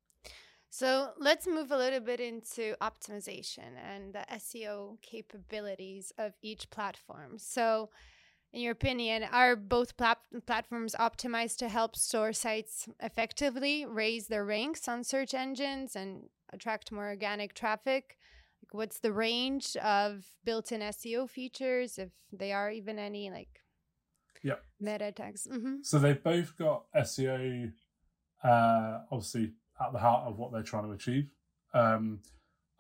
So 0.71 1.11
let's 1.19 1.47
move 1.47 1.71
a 1.71 1.76
little 1.76 2.00
bit 2.00 2.19
into 2.19 2.75
optimization 2.81 3.76
and 3.81 4.12
the 4.12 4.25
SEO 4.33 5.00
capabilities 5.03 6.12
of 6.19 6.33
each 6.43 6.69
platform. 6.71 7.38
So, 7.38 7.91
in 8.53 8.61
your 8.61 8.73
opinion, 8.73 9.25
are 9.33 9.55
both 9.55 9.97
plat- 9.97 10.19
platforms 10.47 10.97
optimized 10.99 11.59
to 11.59 11.69
help 11.69 11.95
store 11.97 12.33
sites 12.33 12.88
effectively 13.00 13.85
raise 13.85 14.26
their 14.26 14.45
ranks 14.45 14.88
on 14.88 15.05
search 15.05 15.33
engines 15.33 15.95
and 15.95 16.25
attract 16.53 16.91
more 16.91 17.09
organic 17.09 17.55
traffic? 17.55 18.17
Like 18.62 18.75
what's 18.75 18.99
the 19.00 19.12
range 19.12 19.76
of 19.76 20.25
built-in 20.45 20.81
SEO 20.81 21.29
features, 21.31 21.99
if 21.99 22.11
they 22.33 22.53
are 22.53 22.71
even 22.71 22.99
any, 22.99 23.31
like 23.31 23.61
Yep. 24.43 24.64
meta 24.81 25.12
tags? 25.12 25.47
Mm-hmm. 25.50 25.76
So 25.83 25.99
they've 25.99 26.23
both 26.23 26.57
got 26.57 26.85
SEO, 26.97 27.73
uh, 28.45 29.01
obviously 29.11 29.53
at 29.81 29.93
the 29.93 29.99
heart 29.99 30.29
of 30.29 30.39
what 30.39 30.53
they're 30.53 30.63
trying 30.63 30.85
to 30.85 30.93
achieve. 30.93 31.29
Um, 31.73 32.21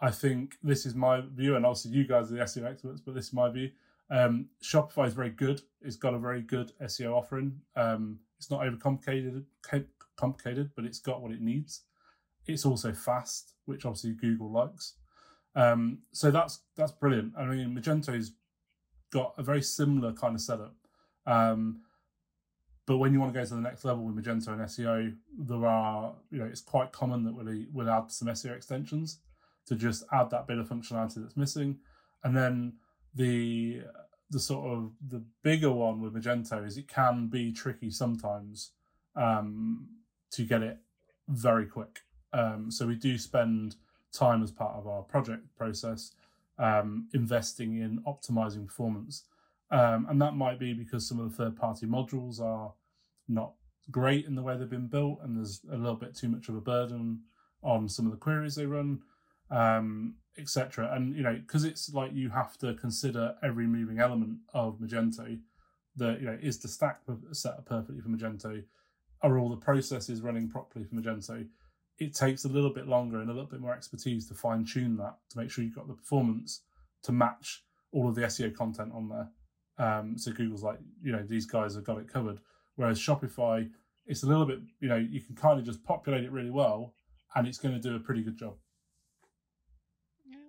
I 0.00 0.10
think 0.10 0.56
this 0.62 0.86
is 0.86 0.94
my 0.94 1.22
view, 1.34 1.56
and 1.56 1.64
obviously 1.64 1.92
you 1.92 2.06
guys 2.06 2.30
are 2.30 2.36
the 2.36 2.42
SEO 2.42 2.70
experts, 2.70 3.00
but 3.00 3.14
this 3.14 3.28
is 3.28 3.32
my 3.32 3.48
view. 3.50 3.70
Um, 4.10 4.48
Shopify 4.62 5.06
is 5.06 5.14
very 5.14 5.30
good. 5.30 5.62
It's 5.80 5.96
got 5.96 6.14
a 6.14 6.18
very 6.18 6.42
good 6.42 6.72
SEO 6.82 7.14
offering. 7.14 7.60
Um, 7.74 8.18
it's 8.38 8.50
not 8.50 8.60
overcomplicated, 8.60 9.44
complicated, 10.16 10.70
but 10.76 10.84
it's 10.84 10.98
got 10.98 11.22
what 11.22 11.32
it 11.32 11.40
needs. 11.40 11.82
It's 12.46 12.66
also 12.66 12.92
fast, 12.92 13.54
which 13.64 13.86
obviously 13.86 14.12
Google 14.12 14.52
likes. 14.52 14.94
Um, 15.56 16.00
so 16.12 16.30
that's 16.30 16.60
that's 16.76 16.92
brilliant. 16.92 17.32
I 17.38 17.46
mean, 17.46 17.74
Magento's 17.74 18.32
got 19.10 19.34
a 19.38 19.42
very 19.42 19.62
similar 19.62 20.12
kind 20.12 20.34
of 20.34 20.40
setup. 20.40 20.74
Um, 21.26 21.80
but 22.86 22.98
when 22.98 23.12
you 23.12 23.20
want 23.20 23.32
to 23.32 23.38
go 23.38 23.44
to 23.44 23.54
the 23.54 23.60
next 23.60 23.84
level 23.84 24.04
with 24.04 24.16
Magento 24.16 24.48
and 24.48 24.60
SEO, 24.60 25.14
there 25.38 25.66
are, 25.66 26.14
you 26.30 26.38
know, 26.38 26.44
it's 26.44 26.60
quite 26.60 26.92
common 26.92 27.24
that 27.24 27.34
we'll, 27.34 27.64
we'll 27.72 27.90
add 27.90 28.10
some 28.10 28.28
SEO 28.28 28.54
extensions 28.54 29.20
to 29.66 29.74
just 29.74 30.04
add 30.12 30.30
that 30.30 30.46
bit 30.46 30.58
of 30.58 30.68
functionality 30.68 31.22
that's 31.22 31.36
missing. 31.36 31.78
And 32.22 32.36
then 32.36 32.74
the 33.14 33.82
the 34.30 34.40
sort 34.40 34.66
of 34.66 34.92
the 35.06 35.22
bigger 35.42 35.70
one 35.70 36.00
with 36.00 36.14
Magento 36.14 36.66
is 36.66 36.76
it 36.76 36.88
can 36.88 37.28
be 37.28 37.52
tricky 37.52 37.90
sometimes 37.90 38.72
um, 39.14 39.86
to 40.32 40.44
get 40.44 40.62
it 40.62 40.78
very 41.28 41.66
quick. 41.66 42.00
Um, 42.32 42.70
so 42.70 42.86
we 42.86 42.96
do 42.96 43.16
spend 43.16 43.76
time 44.12 44.42
as 44.42 44.50
part 44.50 44.76
of 44.76 44.86
our 44.86 45.02
project 45.02 45.42
process 45.56 46.12
um, 46.58 47.08
investing 47.14 47.80
in 47.80 48.02
optimizing 48.06 48.66
performance. 48.66 49.24
Um, 49.70 50.06
and 50.08 50.20
that 50.20 50.34
might 50.34 50.58
be 50.58 50.72
because 50.72 51.08
some 51.08 51.18
of 51.18 51.30
the 51.30 51.36
third 51.36 51.56
party 51.56 51.86
modules 51.86 52.40
are 52.40 52.74
not 53.28 53.54
great 53.90 54.26
in 54.26 54.34
the 54.34 54.42
way 54.42 54.56
they've 54.56 54.68
been 54.68 54.88
built, 54.88 55.18
and 55.22 55.36
there's 55.36 55.60
a 55.72 55.76
little 55.76 55.96
bit 55.96 56.14
too 56.14 56.28
much 56.28 56.48
of 56.48 56.56
a 56.56 56.60
burden 56.60 57.20
on 57.62 57.88
some 57.88 58.06
of 58.06 58.12
the 58.12 58.18
queries 58.18 58.54
they 58.54 58.66
run, 58.66 59.00
um, 59.50 60.14
etc. 60.38 60.90
And 60.94 61.16
you 61.16 61.22
know, 61.22 61.34
because 61.34 61.64
it's 61.64 61.92
like 61.92 62.12
you 62.14 62.30
have 62.30 62.56
to 62.58 62.74
consider 62.74 63.34
every 63.42 63.66
moving 63.66 63.98
element 63.98 64.38
of 64.52 64.78
Magento. 64.78 65.38
That 65.96 66.20
you 66.20 66.26
know, 66.26 66.38
is 66.42 66.58
the 66.58 66.66
stack 66.66 67.02
set 67.32 67.52
up 67.52 67.66
perfectly 67.66 68.00
for 68.00 68.08
Magento? 68.08 68.62
Are 69.22 69.38
all 69.38 69.48
the 69.48 69.56
processes 69.56 70.22
running 70.22 70.48
properly 70.48 70.84
for 70.84 70.96
Magento? 70.96 71.46
It 71.98 72.14
takes 72.14 72.44
a 72.44 72.48
little 72.48 72.74
bit 72.74 72.88
longer 72.88 73.20
and 73.20 73.30
a 73.30 73.32
little 73.32 73.48
bit 73.48 73.60
more 73.60 73.72
expertise 73.72 74.26
to 74.28 74.34
fine 74.34 74.64
tune 74.64 74.96
that 74.96 75.14
to 75.30 75.38
make 75.38 75.50
sure 75.50 75.62
you've 75.62 75.76
got 75.76 75.86
the 75.86 75.94
performance 75.94 76.62
to 77.04 77.12
match 77.12 77.62
all 77.92 78.08
of 78.08 78.16
the 78.16 78.22
SEO 78.22 78.52
content 78.52 78.90
on 78.92 79.08
there. 79.08 79.28
Um, 79.78 80.16
so 80.16 80.32
Google's 80.32 80.62
like, 80.62 80.78
you 81.02 81.12
know, 81.12 81.24
these 81.26 81.46
guys 81.46 81.74
have 81.74 81.84
got 81.84 81.98
it 81.98 82.12
covered. 82.12 82.38
Whereas 82.76 82.98
Shopify, 82.98 83.68
it's 84.06 84.22
a 84.22 84.26
little 84.26 84.46
bit, 84.46 84.60
you 84.80 84.88
know, 84.88 84.96
you 84.96 85.20
can 85.20 85.34
kind 85.34 85.58
of 85.58 85.64
just 85.64 85.82
populate 85.84 86.24
it 86.24 86.32
really 86.32 86.50
well 86.50 86.94
and 87.34 87.46
it's 87.46 87.58
going 87.58 87.74
to 87.74 87.80
do 87.80 87.96
a 87.96 88.00
pretty 88.00 88.22
good 88.22 88.36
job. 88.36 88.54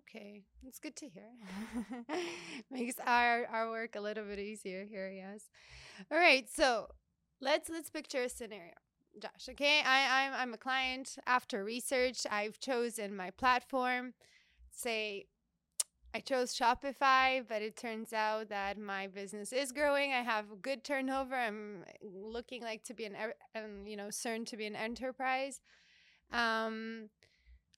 Okay, 0.08 0.44
that's 0.64 0.80
good 0.80 0.96
to 0.98 1.10
hear. 1.10 1.30
Makes 2.72 2.96
our 3.06 3.46
our 3.48 3.70
work 3.70 3.96
a 3.96 4.02
little 4.02 4.24
bit 4.24 4.40
easier 4.40 4.86
here. 4.86 5.12
Yes. 5.12 5.50
All 6.10 6.18
right, 6.18 6.48
so 6.50 6.88
let's 7.42 7.70
let's 7.70 7.90
picture 7.90 8.24
a 8.24 8.30
scenario, 8.30 8.72
Josh. 9.22 9.50
Okay, 9.50 9.82
I 9.86 10.26
I'm 10.26 10.34
I'm 10.34 10.54
a 10.54 10.58
client. 10.58 11.18
After 11.28 11.66
research, 11.66 12.26
I've 12.32 12.60
chosen 12.60 13.16
my 13.16 13.32
platform. 13.32 14.14
Say 14.72 15.26
I 16.16 16.22
chose 16.22 16.56
Shopify, 16.56 17.44
but 17.46 17.62
it 17.62 17.76
turns 17.76 18.14
out 18.14 18.48
that 18.48 18.78
my 18.78 19.08
business 19.08 19.52
is 19.52 19.74
growing. 19.74 20.14
I 20.14 20.22
have 20.22 20.46
good 20.62 20.82
turnover. 20.86 21.36
I'm 21.36 21.84
looking 22.02 22.62
like 22.64 22.86
to 22.86 22.94
be 22.94 23.04
an, 23.04 23.18
um, 23.54 23.86
you 23.86 23.98
know, 23.98 24.08
CERN 24.08 24.46
to 24.46 24.56
be 24.56 24.66
an 24.66 24.78
enterprise. 24.78 25.60
Um, 26.32 27.10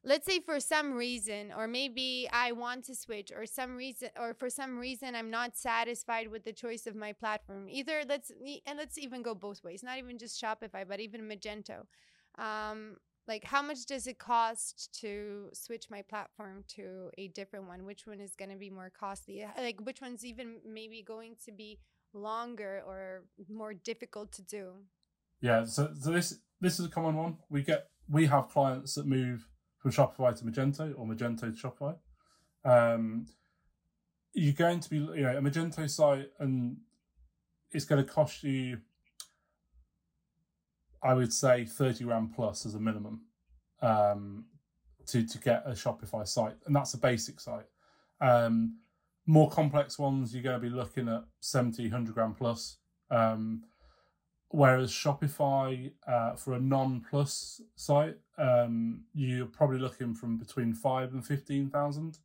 let's 0.03 0.27
say 0.27 0.39
for 0.39 0.59
some 0.59 0.93
reason, 0.93 1.51
or 1.57 1.67
maybe 1.67 2.29
I 2.31 2.51
want 2.51 2.85
to 2.85 2.95
switch, 2.95 3.31
or 3.35 3.47
some 3.47 3.75
reason, 3.75 4.09
or 4.19 4.35
for 4.35 4.51
some 4.51 4.77
reason 4.77 5.15
I'm 5.15 5.31
not 5.31 5.57
satisfied 5.57 6.27
with 6.27 6.43
the 6.45 6.53
choice 6.53 6.85
of 6.85 6.95
my 6.95 7.13
platform. 7.13 7.67
Either 7.67 8.03
let's 8.07 8.31
and 8.67 8.77
let's 8.77 8.99
even 8.99 9.23
go 9.23 9.33
both 9.33 9.63
ways, 9.63 9.81
not 9.81 9.97
even 9.97 10.19
just 10.19 10.39
Shopify, 10.39 10.87
but 10.87 10.99
even 10.99 11.21
Magento. 11.27 11.87
Um, 12.37 12.97
like 13.27 13.43
how 13.43 13.61
much 13.61 13.85
does 13.85 14.07
it 14.07 14.19
cost 14.19 14.97
to 15.01 15.49
switch 15.53 15.89
my 15.89 16.01
platform 16.01 16.63
to 16.75 17.09
a 17.17 17.27
different 17.29 17.67
one? 17.67 17.85
Which 17.85 18.07
one 18.07 18.19
is 18.19 18.35
going 18.35 18.51
to 18.51 18.57
be 18.57 18.69
more 18.69 18.89
costly? 18.89 19.45
Like 19.57 19.81
which 19.81 20.01
one's 20.01 20.25
even 20.25 20.57
maybe 20.65 21.03
going 21.05 21.35
to 21.45 21.51
be 21.51 21.79
longer 22.13 22.81
or 22.87 23.25
more 23.49 23.73
difficult 23.73 24.31
to 24.33 24.41
do? 24.41 24.71
Yeah 25.41 25.65
so, 25.65 25.89
so 25.99 26.11
this 26.11 26.39
this 26.61 26.79
is 26.79 26.85
a 26.85 26.89
common 26.89 27.15
one. 27.15 27.37
We 27.49 27.63
get 27.63 27.87
we 28.09 28.25
have 28.27 28.49
clients 28.49 28.95
that 28.95 29.05
move 29.05 29.47
from 29.79 29.91
shopify 29.91 30.35
to 30.37 30.45
magento 30.45 30.93
or 30.97 31.05
magento 31.05 31.41
to 31.41 31.51
shopify. 31.51 31.97
Um 32.63 33.27
you're 34.33 34.53
going 34.53 34.79
to 34.79 34.89
be 34.89 34.97
you 34.97 35.23
know 35.23 35.37
a 35.37 35.41
magento 35.41 35.89
site 35.89 36.29
and 36.39 36.77
it's 37.71 37.85
going 37.85 38.03
to 38.03 38.09
cost 38.09 38.43
you 38.43 38.77
I 41.01 41.13
would 41.13 41.33
say 41.33 41.65
30 41.65 42.05
rand 42.05 42.33
plus 42.35 42.65
as 42.65 42.75
a 42.75 42.79
minimum 42.79 43.21
um, 43.81 44.45
to, 45.07 45.25
to 45.25 45.37
get 45.39 45.63
a 45.65 45.71
Shopify 45.71 46.27
site. 46.27 46.55
And 46.65 46.75
that's 46.75 46.93
a 46.93 46.97
basic 46.97 47.39
site. 47.39 47.65
Um, 48.19 48.77
more 49.25 49.49
complex 49.49 49.99
ones, 49.99 50.33
you're 50.33 50.43
going 50.43 50.59
to 50.59 50.69
be 50.69 50.73
looking 50.73 51.07
at 51.09 51.23
70, 51.41 51.83
100 51.83 52.13
grand 52.13 52.37
plus. 52.37 52.77
Um, 53.11 53.63
whereas 54.49 54.91
Shopify, 54.91 55.91
uh, 56.07 56.33
for 56.35 56.53
a 56.53 56.59
non 56.59 57.05
plus 57.07 57.61
site, 57.75 58.17
um, 58.37 59.01
you're 59.13 59.45
probably 59.45 59.79
looking 59.79 60.13
from 60.13 60.37
between 60.37 60.73
five 60.73 61.13
and 61.13 61.25
15,000 61.25 62.17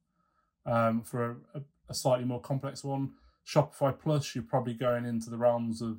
um, 0.66 1.02
for 1.02 1.38
a, 1.54 1.62
a 1.88 1.94
slightly 1.94 2.24
more 2.24 2.40
complex 2.40 2.84
one. 2.84 3.10
Shopify 3.46 3.98
Plus, 3.98 4.34
you're 4.34 4.44
probably 4.44 4.74
going 4.74 5.04
into 5.04 5.30
the 5.30 5.36
realms 5.36 5.82
of 5.82 5.98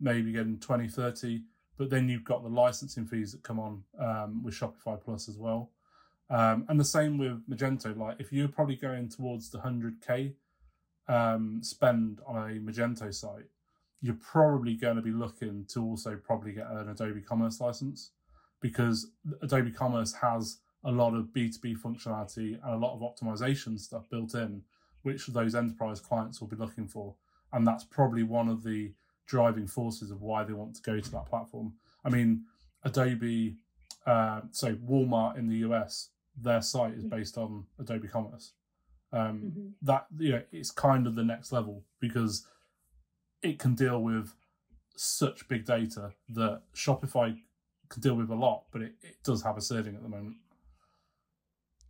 maybe 0.00 0.32
getting 0.32 0.58
20, 0.58 0.88
30 0.88 1.42
but 1.76 1.90
then 1.90 2.08
you've 2.08 2.24
got 2.24 2.42
the 2.42 2.48
licensing 2.48 3.06
fees 3.06 3.32
that 3.32 3.42
come 3.42 3.58
on 3.58 3.82
um, 3.98 4.42
with 4.42 4.54
Shopify 4.54 5.00
Plus 5.02 5.28
as 5.28 5.36
well. 5.36 5.70
Um, 6.30 6.64
and 6.68 6.78
the 6.80 6.84
same 6.84 7.18
with 7.18 7.48
Magento. 7.48 7.96
Like 7.96 8.16
if 8.18 8.32
you're 8.32 8.48
probably 8.48 8.76
going 8.76 9.08
towards 9.08 9.50
the 9.50 9.58
100k 9.58 10.32
um, 11.08 11.60
spend 11.62 12.20
on 12.26 12.36
a 12.36 12.54
Magento 12.54 13.12
site, 13.12 13.46
you're 14.00 14.14
probably 14.14 14.74
going 14.74 14.96
to 14.96 15.02
be 15.02 15.10
looking 15.10 15.64
to 15.70 15.82
also 15.82 16.16
probably 16.16 16.52
get 16.52 16.70
an 16.70 16.88
Adobe 16.88 17.22
Commerce 17.22 17.60
license 17.60 18.10
because 18.60 19.08
Adobe 19.42 19.70
Commerce 19.70 20.12
has 20.12 20.58
a 20.84 20.92
lot 20.92 21.14
of 21.14 21.26
B2B 21.26 21.78
functionality 21.78 22.58
and 22.62 22.74
a 22.74 22.76
lot 22.76 22.94
of 22.94 23.00
optimization 23.00 23.78
stuff 23.80 24.08
built 24.10 24.34
in, 24.34 24.62
which 25.02 25.26
those 25.28 25.54
enterprise 25.54 26.00
clients 26.00 26.40
will 26.40 26.48
be 26.48 26.56
looking 26.56 26.86
for. 26.86 27.14
And 27.52 27.66
that's 27.66 27.84
probably 27.84 28.22
one 28.22 28.48
of 28.48 28.62
the 28.62 28.92
driving 29.26 29.66
forces 29.66 30.10
of 30.10 30.22
why 30.22 30.44
they 30.44 30.52
want 30.52 30.74
to 30.76 30.82
go 30.82 31.00
to 31.00 31.10
that 31.10 31.26
platform. 31.26 31.72
I 32.04 32.10
mean, 32.10 32.44
Adobe, 32.84 33.56
uh, 34.06 34.42
so 34.50 34.74
Walmart 34.76 35.38
in 35.38 35.48
the 35.48 35.56
US, 35.58 36.10
their 36.40 36.62
site 36.62 36.94
is 36.94 37.04
based 37.04 37.38
on 37.38 37.64
Adobe 37.78 38.08
Commerce. 38.08 38.52
Um, 39.12 39.42
mm-hmm. 39.44 39.68
That 39.82 40.06
you 40.18 40.32
know, 40.32 40.42
it's 40.52 40.70
kind 40.70 41.06
of 41.06 41.14
the 41.14 41.22
next 41.22 41.52
level 41.52 41.84
because 42.00 42.46
it 43.42 43.58
can 43.58 43.74
deal 43.74 44.02
with 44.02 44.34
such 44.96 45.46
big 45.48 45.64
data 45.64 46.12
that 46.30 46.62
Shopify 46.74 47.38
can 47.88 48.02
deal 48.02 48.14
with 48.14 48.30
a 48.30 48.34
lot, 48.34 48.64
but 48.72 48.82
it, 48.82 48.94
it 49.02 49.16
does 49.22 49.42
have 49.42 49.56
a 49.56 49.60
ceiling 49.60 49.94
at 49.94 50.02
the 50.02 50.08
moment. 50.08 50.36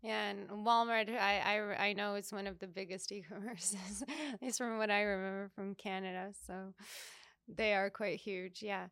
Yeah, 0.02 0.28
and 0.28 0.50
Walmart, 0.50 1.08
I, 1.08 1.40
I, 1.40 1.86
I 1.86 1.92
know 1.94 2.14
it's 2.14 2.30
one 2.30 2.46
of 2.46 2.58
the 2.58 2.66
biggest 2.66 3.10
e-commerces, 3.12 4.02
at 4.02 4.42
least 4.42 4.58
from 4.58 4.76
what 4.76 4.90
I 4.90 5.00
remember 5.00 5.50
from 5.54 5.74
Canada. 5.74 6.32
So 6.46 6.74
they 7.48 7.74
are 7.74 7.90
quite 7.90 8.20
huge, 8.20 8.62
yeah. 8.62 8.86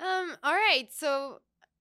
Um, 0.00 0.36
all 0.42 0.54
right, 0.54 0.88
so 0.92 1.40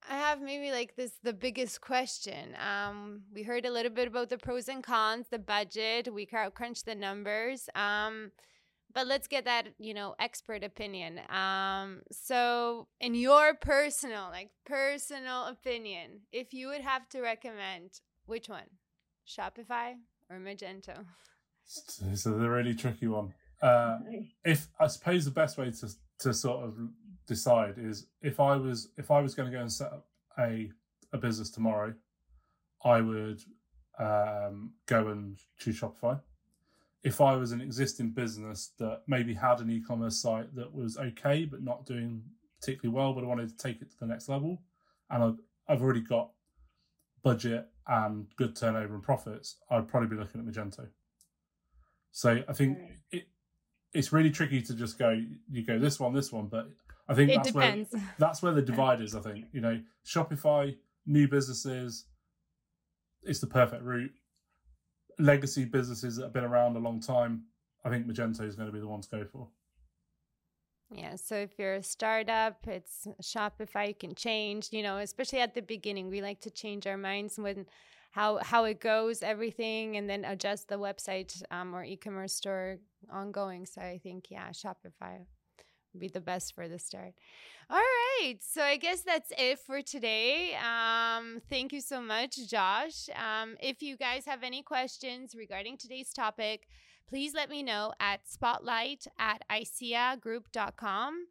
I 0.09 0.17
have 0.17 0.41
maybe 0.41 0.71
like 0.71 0.95
this 0.95 1.13
the 1.23 1.33
biggest 1.33 1.81
question. 1.81 2.55
Um, 2.59 3.23
we 3.33 3.43
heard 3.43 3.65
a 3.65 3.71
little 3.71 3.91
bit 3.91 4.07
about 4.07 4.29
the 4.29 4.37
pros 4.37 4.67
and 4.67 4.83
cons, 4.83 5.27
the 5.29 5.39
budget. 5.39 6.13
We 6.13 6.25
crunched 6.25 6.85
the 6.85 6.95
numbers. 6.95 7.69
Um, 7.75 8.31
but 8.93 9.05
let's 9.05 9.27
get 9.27 9.45
that 9.45 9.67
you 9.77 9.93
know 9.93 10.15
expert 10.19 10.63
opinion 10.63 11.19
um 11.29 12.01
so 12.11 12.87
in 12.99 13.13
your 13.13 13.53
personal 13.53 14.29
like 14.31 14.49
personal 14.65 15.45
opinion 15.45 16.21
if 16.31 16.53
you 16.53 16.67
would 16.67 16.81
have 16.81 17.07
to 17.09 17.21
recommend 17.21 18.01
which 18.25 18.49
one 18.49 18.69
shopify 19.27 19.93
or 20.29 20.37
magento 20.37 21.05
This 22.01 22.25
is 22.25 22.25
a 22.25 22.31
really 22.31 22.73
tricky 22.73 23.07
one 23.07 23.33
uh 23.61 23.97
if 24.45 24.67
i 24.79 24.87
suppose 24.87 25.25
the 25.25 25.31
best 25.31 25.57
way 25.57 25.71
to 25.71 25.89
to 26.19 26.33
sort 26.33 26.63
of 26.63 26.77
decide 27.27 27.75
is 27.77 28.07
if 28.21 28.39
i 28.39 28.55
was 28.55 28.89
if 28.97 29.09
i 29.11 29.19
was 29.19 29.33
going 29.35 29.49
to 29.49 29.55
go 29.55 29.61
and 29.61 29.71
set 29.71 29.91
up 29.91 30.07
a 30.39 30.69
a 31.13 31.17
business 31.17 31.49
tomorrow 31.49 31.93
i 32.83 33.01
would 33.01 33.41
um 33.99 34.71
go 34.85 35.07
and 35.07 35.37
choose 35.57 35.79
shopify. 35.79 36.19
If 37.03 37.21
I 37.21 37.35
was 37.35 37.51
an 37.51 37.61
existing 37.61 38.11
business 38.11 38.71
that 38.79 39.03
maybe 39.07 39.33
had 39.33 39.59
an 39.59 39.71
e-commerce 39.71 40.17
site 40.17 40.53
that 40.55 40.73
was 40.73 40.97
okay 40.97 41.45
but 41.45 41.63
not 41.63 41.85
doing 41.85 42.21
particularly 42.59 42.95
well, 42.95 43.13
but 43.13 43.23
I 43.23 43.27
wanted 43.27 43.49
to 43.49 43.57
take 43.57 43.81
it 43.81 43.91
to 43.91 43.99
the 43.99 44.07
next 44.07 44.29
level, 44.29 44.61
and 45.09 45.23
I've, 45.23 45.39
I've 45.67 45.81
already 45.81 46.01
got 46.01 46.31
budget 47.23 47.67
and 47.87 48.27
good 48.35 48.55
turnover 48.55 48.95
and 48.95 49.03
profits, 49.03 49.57
I'd 49.69 49.87
probably 49.87 50.09
be 50.09 50.15
looking 50.15 50.41
at 50.41 50.47
Magento. 50.47 50.87
So 52.11 52.43
I 52.47 52.53
think 52.53 52.77
it 53.11 53.27
it's 53.93 54.11
really 54.11 54.29
tricky 54.29 54.61
to 54.61 54.73
just 54.73 54.99
go 54.99 55.21
you 55.51 55.65
go 55.65 55.79
this 55.79 55.99
one, 55.99 56.13
this 56.13 56.31
one, 56.31 56.47
but 56.47 56.69
I 57.07 57.13
think 57.13 57.31
it 57.31 57.37
that's 57.37 57.51
depends. 57.51 57.93
where 57.93 58.01
that's 58.19 58.41
where 58.41 58.53
the 58.53 58.61
divide 58.61 59.01
is. 59.01 59.15
I 59.15 59.21
think 59.21 59.45
you 59.51 59.61
know 59.61 59.79
Shopify, 60.05 60.75
new 61.05 61.27
businesses, 61.27 62.05
it's 63.23 63.39
the 63.39 63.47
perfect 63.47 63.83
route 63.83 64.11
legacy 65.19 65.65
businesses 65.65 66.15
that 66.17 66.23
have 66.23 66.33
been 66.33 66.43
around 66.43 66.75
a 66.75 66.79
long 66.79 66.99
time, 66.99 67.43
I 67.83 67.89
think 67.89 68.07
Magento 68.07 68.41
is 68.41 68.55
going 68.55 68.67
to 68.67 68.73
be 68.73 68.79
the 68.79 68.87
one 68.87 69.01
to 69.01 69.09
go 69.09 69.25
for. 69.25 69.47
Yeah, 70.91 71.15
so 71.15 71.35
if 71.35 71.51
you're 71.57 71.75
a 71.75 71.83
startup, 71.83 72.65
it's 72.65 73.07
Shopify, 73.21 73.89
you 73.89 73.93
can 73.93 74.15
change, 74.15 74.69
you 74.71 74.81
know, 74.83 74.97
especially 74.97 75.39
at 75.39 75.53
the 75.53 75.61
beginning. 75.61 76.09
We 76.09 76.21
like 76.21 76.39
to 76.41 76.49
change 76.49 76.87
our 76.87 76.97
minds 76.97 77.37
when 77.37 77.65
how 78.11 78.37
how 78.37 78.63
it 78.63 78.79
goes, 78.79 79.21
everything, 79.21 79.97
and 79.97 80.09
then 80.09 80.23
adjust 80.23 80.69
the 80.69 80.79
website 80.79 81.43
um, 81.51 81.75
or 81.75 81.83
e-commerce 81.83 82.33
store 82.33 82.77
ongoing. 83.11 83.65
So 83.65 83.81
I 83.81 83.99
think 84.01 84.25
yeah, 84.29 84.49
Shopify 84.49 85.19
would 85.93 85.99
be 85.99 86.07
the 86.07 86.21
best 86.21 86.53
for 86.55 86.67
the 86.67 86.79
start. 86.79 87.13
All 87.69 87.77
right. 87.77 88.37
So 88.39 88.61
I 88.61 88.77
guess 88.77 89.01
that's 89.01 89.31
it 89.37 89.59
for 89.59 89.81
today. 89.81 90.55
Um, 90.55 91.41
thank 91.49 91.73
you 91.73 91.81
so 91.81 92.01
much, 92.01 92.47
Josh. 92.47 93.09
Um, 93.15 93.57
if 93.61 93.81
you 93.81 93.97
guys 93.97 94.25
have 94.25 94.43
any 94.43 94.61
questions 94.61 95.35
regarding 95.35 95.77
today's 95.77 96.13
topic, 96.13 96.67
please 97.09 97.33
let 97.33 97.49
me 97.49 97.63
know 97.63 97.93
at 97.99 98.27
spotlight 98.27 99.07
at 99.17 99.43
iceagroup.com 99.51 101.27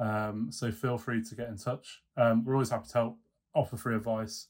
Um, 0.00 0.50
so 0.50 0.72
feel 0.72 0.98
free 0.98 1.22
to 1.22 1.34
get 1.36 1.48
in 1.48 1.56
touch. 1.56 2.02
Um, 2.16 2.44
we're 2.44 2.54
always 2.54 2.70
happy 2.70 2.88
to 2.88 2.94
help, 2.94 3.16
offer 3.54 3.76
free 3.76 3.94
advice 3.94 4.48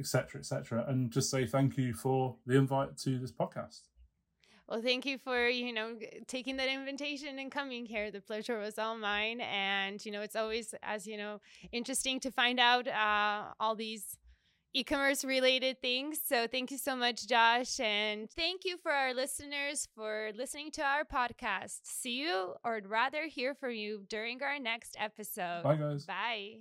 etc., 0.00 0.40
etc., 0.40 0.84
and 0.88 1.10
just 1.10 1.30
say 1.30 1.46
thank 1.46 1.76
you 1.76 1.94
for 1.94 2.36
the 2.46 2.56
invite 2.56 2.96
to 2.98 3.18
this 3.18 3.32
podcast. 3.32 3.82
Well, 4.70 4.82
thank 4.82 5.04
you 5.04 5.18
for 5.18 5.48
you 5.48 5.72
know 5.72 5.96
taking 6.28 6.56
that 6.58 6.68
invitation 6.68 7.38
and 7.38 7.50
coming 7.50 7.86
here. 7.86 8.10
The 8.10 8.20
pleasure 8.20 8.58
was 8.58 8.78
all 8.78 8.96
mine, 8.96 9.40
and 9.40 10.04
you 10.04 10.12
know 10.12 10.22
it's 10.22 10.36
always 10.36 10.74
as 10.82 11.06
you 11.06 11.16
know 11.16 11.40
interesting 11.72 12.20
to 12.20 12.30
find 12.30 12.60
out 12.60 12.86
uh, 12.86 13.52
all 13.58 13.74
these 13.74 14.16
e-commerce 14.72 15.24
related 15.24 15.80
things. 15.80 16.20
So 16.24 16.46
thank 16.46 16.70
you 16.70 16.78
so 16.78 16.94
much, 16.94 17.26
Josh, 17.26 17.80
and 17.80 18.30
thank 18.30 18.64
you 18.64 18.76
for 18.76 18.92
our 18.92 19.12
listeners 19.12 19.88
for 19.94 20.30
listening 20.36 20.70
to 20.72 20.82
our 20.82 21.04
podcast. 21.04 21.80
See 21.82 22.22
you, 22.22 22.54
or 22.64 22.80
rather, 22.86 23.26
hear 23.26 23.54
from 23.54 23.72
you 23.72 24.04
during 24.08 24.42
our 24.42 24.60
next 24.60 24.96
episode. 24.98 25.62
Bye, 25.64 25.76
guys. 25.76 26.04
Bye. 26.04 26.60